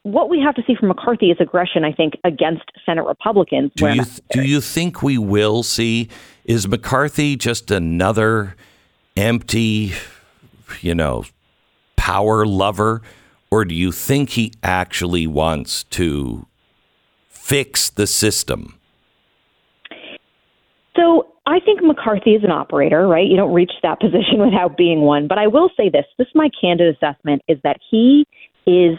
[0.03, 3.71] what we have to see from McCarthy is aggression, I think, against Senate Republicans.
[3.75, 6.09] Do you do you think we will see?
[6.45, 8.55] Is McCarthy just another
[9.15, 9.93] empty,
[10.81, 11.25] you know,
[11.97, 13.01] power lover,
[13.51, 16.47] or do you think he actually wants to
[17.27, 18.76] fix the system?
[20.97, 23.25] So I think McCarthy is an operator, right?
[23.25, 25.27] You don't reach that position without being one.
[25.27, 28.25] But I will say this: this is my candid assessment: is that he
[28.65, 28.97] is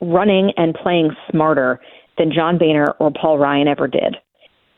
[0.00, 1.80] running and playing smarter
[2.18, 4.16] than John Boehner or Paul Ryan ever did.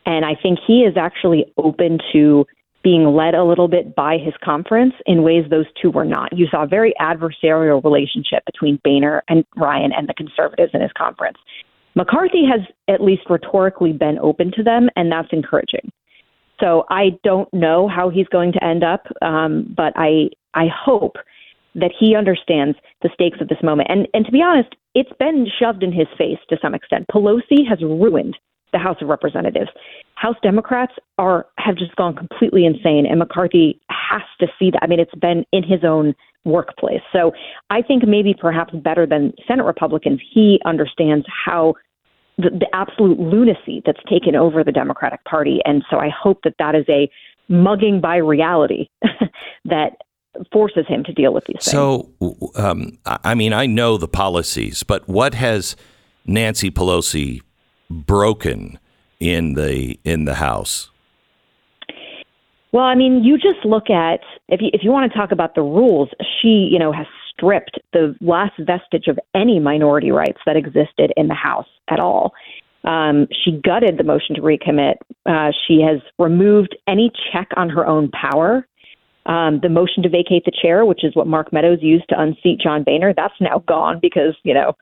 [0.07, 2.44] And I think he is actually open to
[2.82, 6.36] being led a little bit by his conference in ways those two were not.
[6.36, 10.92] You saw a very adversarial relationship between Boehner and Ryan and the conservatives in his
[10.96, 11.38] conference.
[11.94, 15.90] McCarthy has at least rhetorically been open to them, and that's encouraging.
[16.61, 21.16] So I don't know how he's going to end up, um, but I I hope
[21.74, 23.90] that he understands the stakes of this moment.
[23.90, 27.07] And and to be honest, it's been shoved in his face to some extent.
[27.12, 28.36] Pelosi has ruined
[28.72, 29.70] the House of Representatives.
[30.16, 34.80] House Democrats are have just gone completely insane, and McCarthy has to see that.
[34.82, 37.00] I mean, it's been in his own workplace.
[37.12, 37.32] So
[37.70, 41.74] I think maybe perhaps better than Senate Republicans, he understands how
[42.39, 46.55] the, the absolute lunacy that's taken over the Democratic Party, and so I hope that
[46.59, 47.11] that is a
[47.49, 48.89] mugging by reality
[49.64, 49.97] that
[50.53, 51.70] forces him to deal with these things.
[51.70, 52.11] So,
[52.57, 55.76] um, I mean, I know the policies, but what has
[56.26, 57.41] Nancy Pelosi
[57.91, 58.78] broken
[59.20, 60.91] in the in the House?
[62.72, 65.55] Well, I mean, you just look at if you if you want to talk about
[65.55, 66.09] the rules,
[66.41, 67.07] she you know has
[67.45, 72.32] stripped the last vestige of any minority rights that existed in the House at all.
[72.84, 74.95] Um, she gutted the motion to recommit.
[75.26, 78.66] Uh, she has removed any check on her own power
[79.26, 82.61] um, the motion to vacate the chair, which is what Mark Meadows used to unseat
[82.61, 84.76] John Boehner, that's now gone because, you know,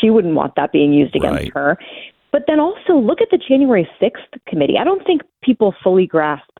[0.00, 1.52] she wouldn't want that being used against right.
[1.52, 1.78] her.
[2.30, 4.76] But then also look at the January 6th committee.
[4.80, 6.50] I don't think people fully grasp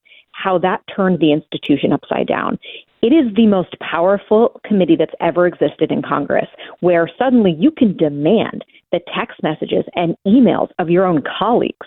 [0.43, 2.59] how that turned the institution upside down.
[3.03, 6.47] It is the most powerful committee that's ever existed in Congress,
[6.81, 11.87] where suddenly you can demand the text messages and emails of your own colleagues,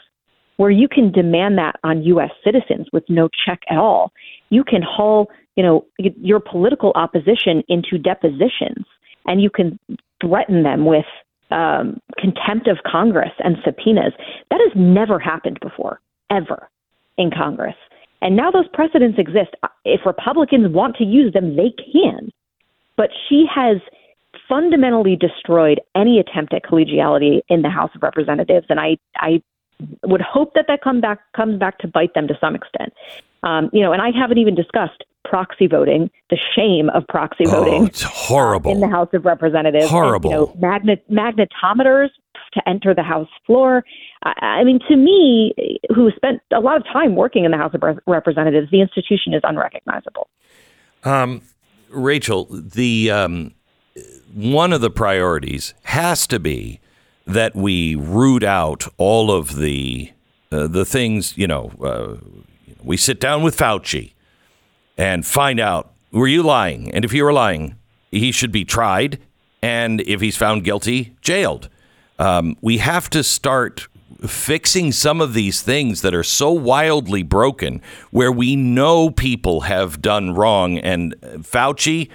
[0.58, 2.32] where you can demand that on U.S.
[2.44, 4.12] citizens with no check at all
[4.50, 8.86] you can haul, you know, your political opposition into depositions
[9.26, 9.80] and you can
[10.22, 11.06] threaten them with
[11.52, 14.14] um, contempt of Congress and subpoenas.
[14.50, 16.00] That has never happened before,
[16.32, 16.70] ever,
[17.18, 17.76] in Congress.
[18.26, 19.52] And now those precedents exist.
[19.86, 22.32] If Republicans want to use them, they can.
[22.98, 23.78] But she has
[24.50, 29.44] fundamentally destroyed any attempt at collegiality in the House of Representatives, and I, I
[30.04, 32.94] would hope that that come back comes back to bite them to some extent.
[33.44, 37.52] Um, you know, and I haven't even discussed proxy voting, the shame of proxy oh,
[37.52, 37.86] voting.
[37.86, 38.72] It's horrible.
[38.72, 39.88] Uh, in the House of Representatives.
[39.88, 40.32] Horrible.
[40.32, 42.10] And, you know, magnet, magnetometers
[42.56, 43.84] to enter the House floor.
[44.24, 45.54] I, mean, to me,
[45.94, 49.42] who spent a lot of time working in the House of Representatives, the institution is
[49.44, 50.28] unrecognizable.
[51.04, 51.42] Um,
[51.90, 53.54] Rachel, the um,
[54.34, 56.80] one of the priorities has to be
[57.28, 60.12] that we root out all of the
[60.52, 62.16] uh, the things you know uh,
[62.84, 64.14] we sit down with Fauci
[64.98, 66.92] and find out were you lying?
[66.92, 67.76] And if you were lying,
[68.10, 69.20] he should be tried.
[69.62, 71.70] And if he's found guilty, jailed.
[72.20, 73.88] Um, we have to start
[74.26, 80.02] fixing some of these things that are so wildly broken where we know people have
[80.02, 80.78] done wrong.
[80.78, 82.10] And Fauci,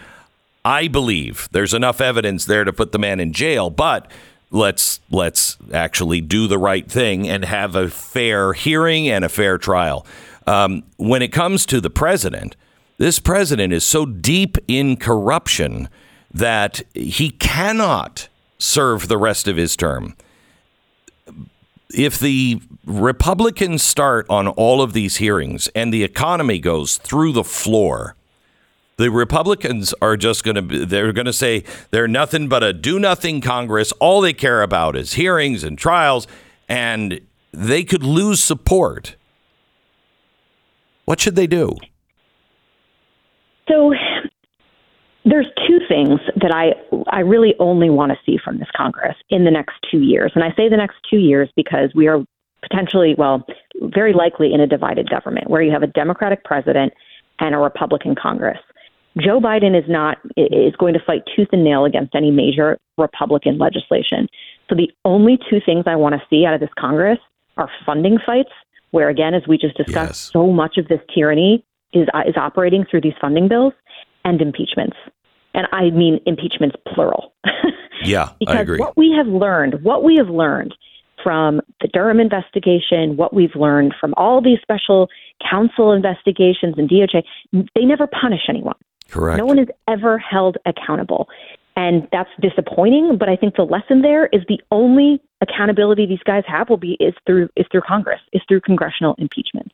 [0.65, 4.11] I believe there's enough evidence there to put the man in jail, but
[4.51, 9.59] let's let's actually do the right thing and have a fair hearing and a fair
[9.59, 10.07] trial.
[10.47, 12.57] Um, when it comes to the president,
[12.99, 15.89] this president is so deep in corruption
[16.33, 18.29] that he cannot
[18.61, 20.17] serve the rest of his term.
[21.93, 27.43] If the Republicans start on all of these hearings and the economy goes through the
[27.43, 28.15] floor,
[28.97, 33.01] the Republicans are just going to they're going to say they're nothing but a do
[33.01, 33.93] nothing Congress.
[33.93, 36.29] All they care about is hearings and trials
[36.69, 37.21] and
[37.53, 39.17] they could lose support
[41.11, 41.77] what should they do?
[43.69, 43.93] So
[45.25, 46.75] there's two things that I
[47.11, 50.33] I really only want to see from this Congress in the next 2 years.
[50.35, 52.25] And I say the next 2 years because we are
[52.63, 53.47] potentially, well,
[53.83, 56.93] very likely in a divided government where you have a Democratic president
[57.39, 58.59] and a Republican Congress.
[59.19, 63.59] Joe Biden is not is going to fight tooth and nail against any major Republican
[63.59, 64.29] legislation.
[64.69, 67.19] So the only two things I want to see out of this Congress
[67.57, 68.53] are funding fights,
[68.93, 70.31] where again, as we just discussed, Yes.
[70.33, 73.73] so much of this tyranny is is operating through these funding bills
[74.25, 74.97] and impeachments.
[75.55, 77.33] And I mean impeachments plural.
[78.03, 78.79] Yeah, because I agree.
[78.79, 80.75] what we have learned, what we have learned
[81.23, 85.09] from the Durham investigation, what we've learned from all these special
[85.51, 87.23] counsel investigations and DOJ,
[87.75, 88.77] they never punish anyone.
[89.11, 89.39] Correct.
[89.39, 91.29] No one is ever held accountable.
[91.77, 96.45] And that's disappointing, but I think the lesson there is the only accountability these guys
[96.47, 99.73] have will be is through is through Congress, is through congressional impeachment.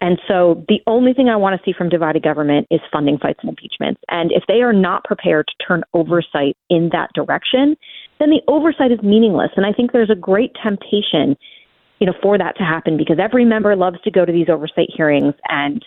[0.00, 3.40] And so the only thing I want to see from divided government is funding fights
[3.42, 4.00] and impeachments.
[4.08, 7.76] And if they are not prepared to turn oversight in that direction,
[8.18, 9.50] then the oversight is meaningless.
[9.56, 11.36] And I think there's a great temptation,
[11.98, 14.88] you know, for that to happen because every member loves to go to these oversight
[14.94, 15.84] hearings and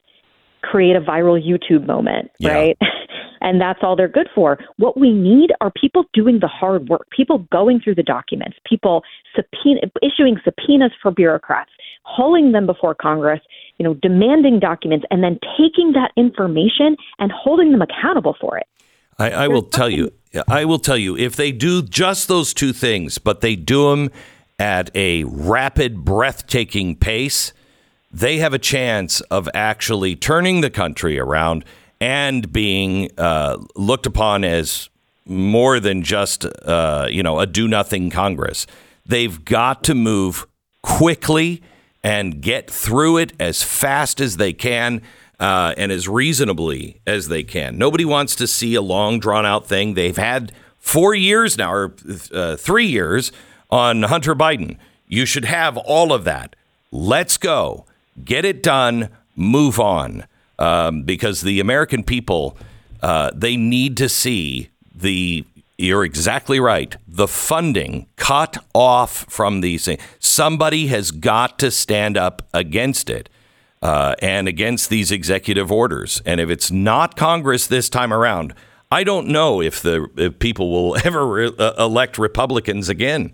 [0.61, 2.53] create a viral YouTube moment, Yeah.
[2.53, 2.77] right?
[3.41, 4.59] and that's all they're good for.
[4.77, 9.03] What we need are people doing the hard work, people going through the documents, people
[9.35, 11.71] subpoena, issuing subpoenas for bureaucrats,
[12.03, 13.41] hauling them before Congress,
[13.77, 18.67] you know, demanding documents, and then taking that information and holding them accountable for it.
[19.17, 20.11] I, I will tell you.
[20.47, 24.09] I will tell you if they do just those two things, but they do them
[24.57, 27.51] at a rapid, breathtaking pace,
[28.11, 31.65] they have a chance of actually turning the country around
[31.99, 34.89] and being uh, looked upon as
[35.25, 38.67] more than just uh, you know a do nothing Congress.
[39.05, 40.45] They've got to move
[40.83, 41.61] quickly
[42.03, 45.01] and get through it as fast as they can
[45.39, 47.77] uh, and as reasonably as they can.
[47.77, 49.93] Nobody wants to see a long drawn out thing.
[49.93, 51.95] They've had four years now or
[52.33, 53.31] uh, three years
[53.69, 54.77] on Hunter Biden.
[55.07, 56.55] You should have all of that.
[56.91, 57.85] Let's go.
[58.23, 59.09] Get it done.
[59.35, 60.25] Move on.
[60.59, 62.55] Um, because the American people,
[63.01, 65.45] uh, they need to see the,
[65.81, 70.01] you're exactly right, the funding cut off from these things.
[70.19, 73.29] Somebody has got to stand up against it.
[73.83, 76.21] Uh, and against these executive orders.
[76.23, 78.53] And if it's not Congress this time around,
[78.91, 83.33] I don't know if the if people will ever re- uh, elect Republicans again.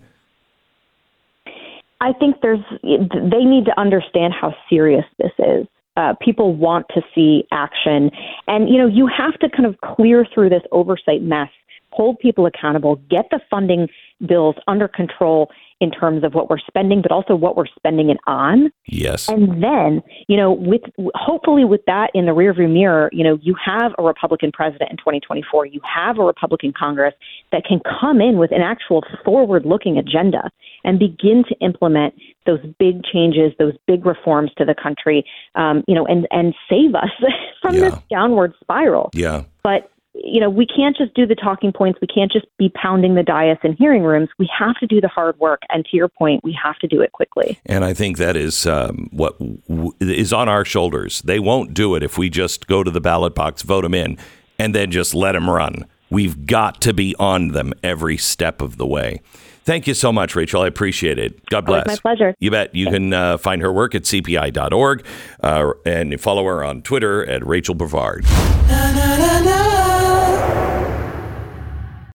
[2.00, 5.66] I think there's they need to understand how serious this is.
[5.96, 8.10] Uh, people want to see action,
[8.46, 11.50] and you know you have to kind of clear through this oversight mess,
[11.98, 13.88] hold people accountable, get the funding
[14.24, 18.18] bills under control in terms of what we're spending, but also what we're spending it
[18.26, 18.70] on.
[18.86, 19.28] Yes.
[19.28, 20.82] And then, you know, with
[21.14, 24.96] hopefully with that in the rearview mirror, you know, you have a Republican president in
[24.96, 25.66] 2024.
[25.66, 27.14] You have a Republican Congress
[27.50, 30.50] that can come in with an actual forward-looking agenda
[30.84, 32.14] and begin to implement
[32.46, 35.24] those big changes, those big reforms to the country,
[35.56, 37.10] um, you know, and and save us
[37.62, 37.90] from Yeah.
[37.90, 39.10] this downward spiral.
[39.14, 39.44] Yeah.
[39.62, 39.90] But
[40.24, 41.98] you know, we can't just do the talking points.
[42.00, 44.28] We can't just be pounding the dais in hearing rooms.
[44.38, 45.62] We have to do the hard work.
[45.70, 47.58] And to your point, we have to do it quickly.
[47.66, 49.38] And I think that is um, what
[49.68, 51.22] w- is on our shoulders.
[51.22, 54.18] They won't do it if we just go to the ballot box, vote them in,
[54.58, 55.84] and then just let them run.
[56.10, 59.20] We've got to be on them every step of the way.
[59.64, 60.62] Thank you so much, Rachel.
[60.62, 61.44] I appreciate it.
[61.50, 62.02] God Always bless.
[62.02, 62.34] my pleasure.
[62.40, 62.74] You bet.
[62.74, 65.04] You can uh, find her work at cpi.org
[65.42, 68.22] uh, and follow her on Twitter at Rachel Bovard.
[68.68, 69.27] Na na na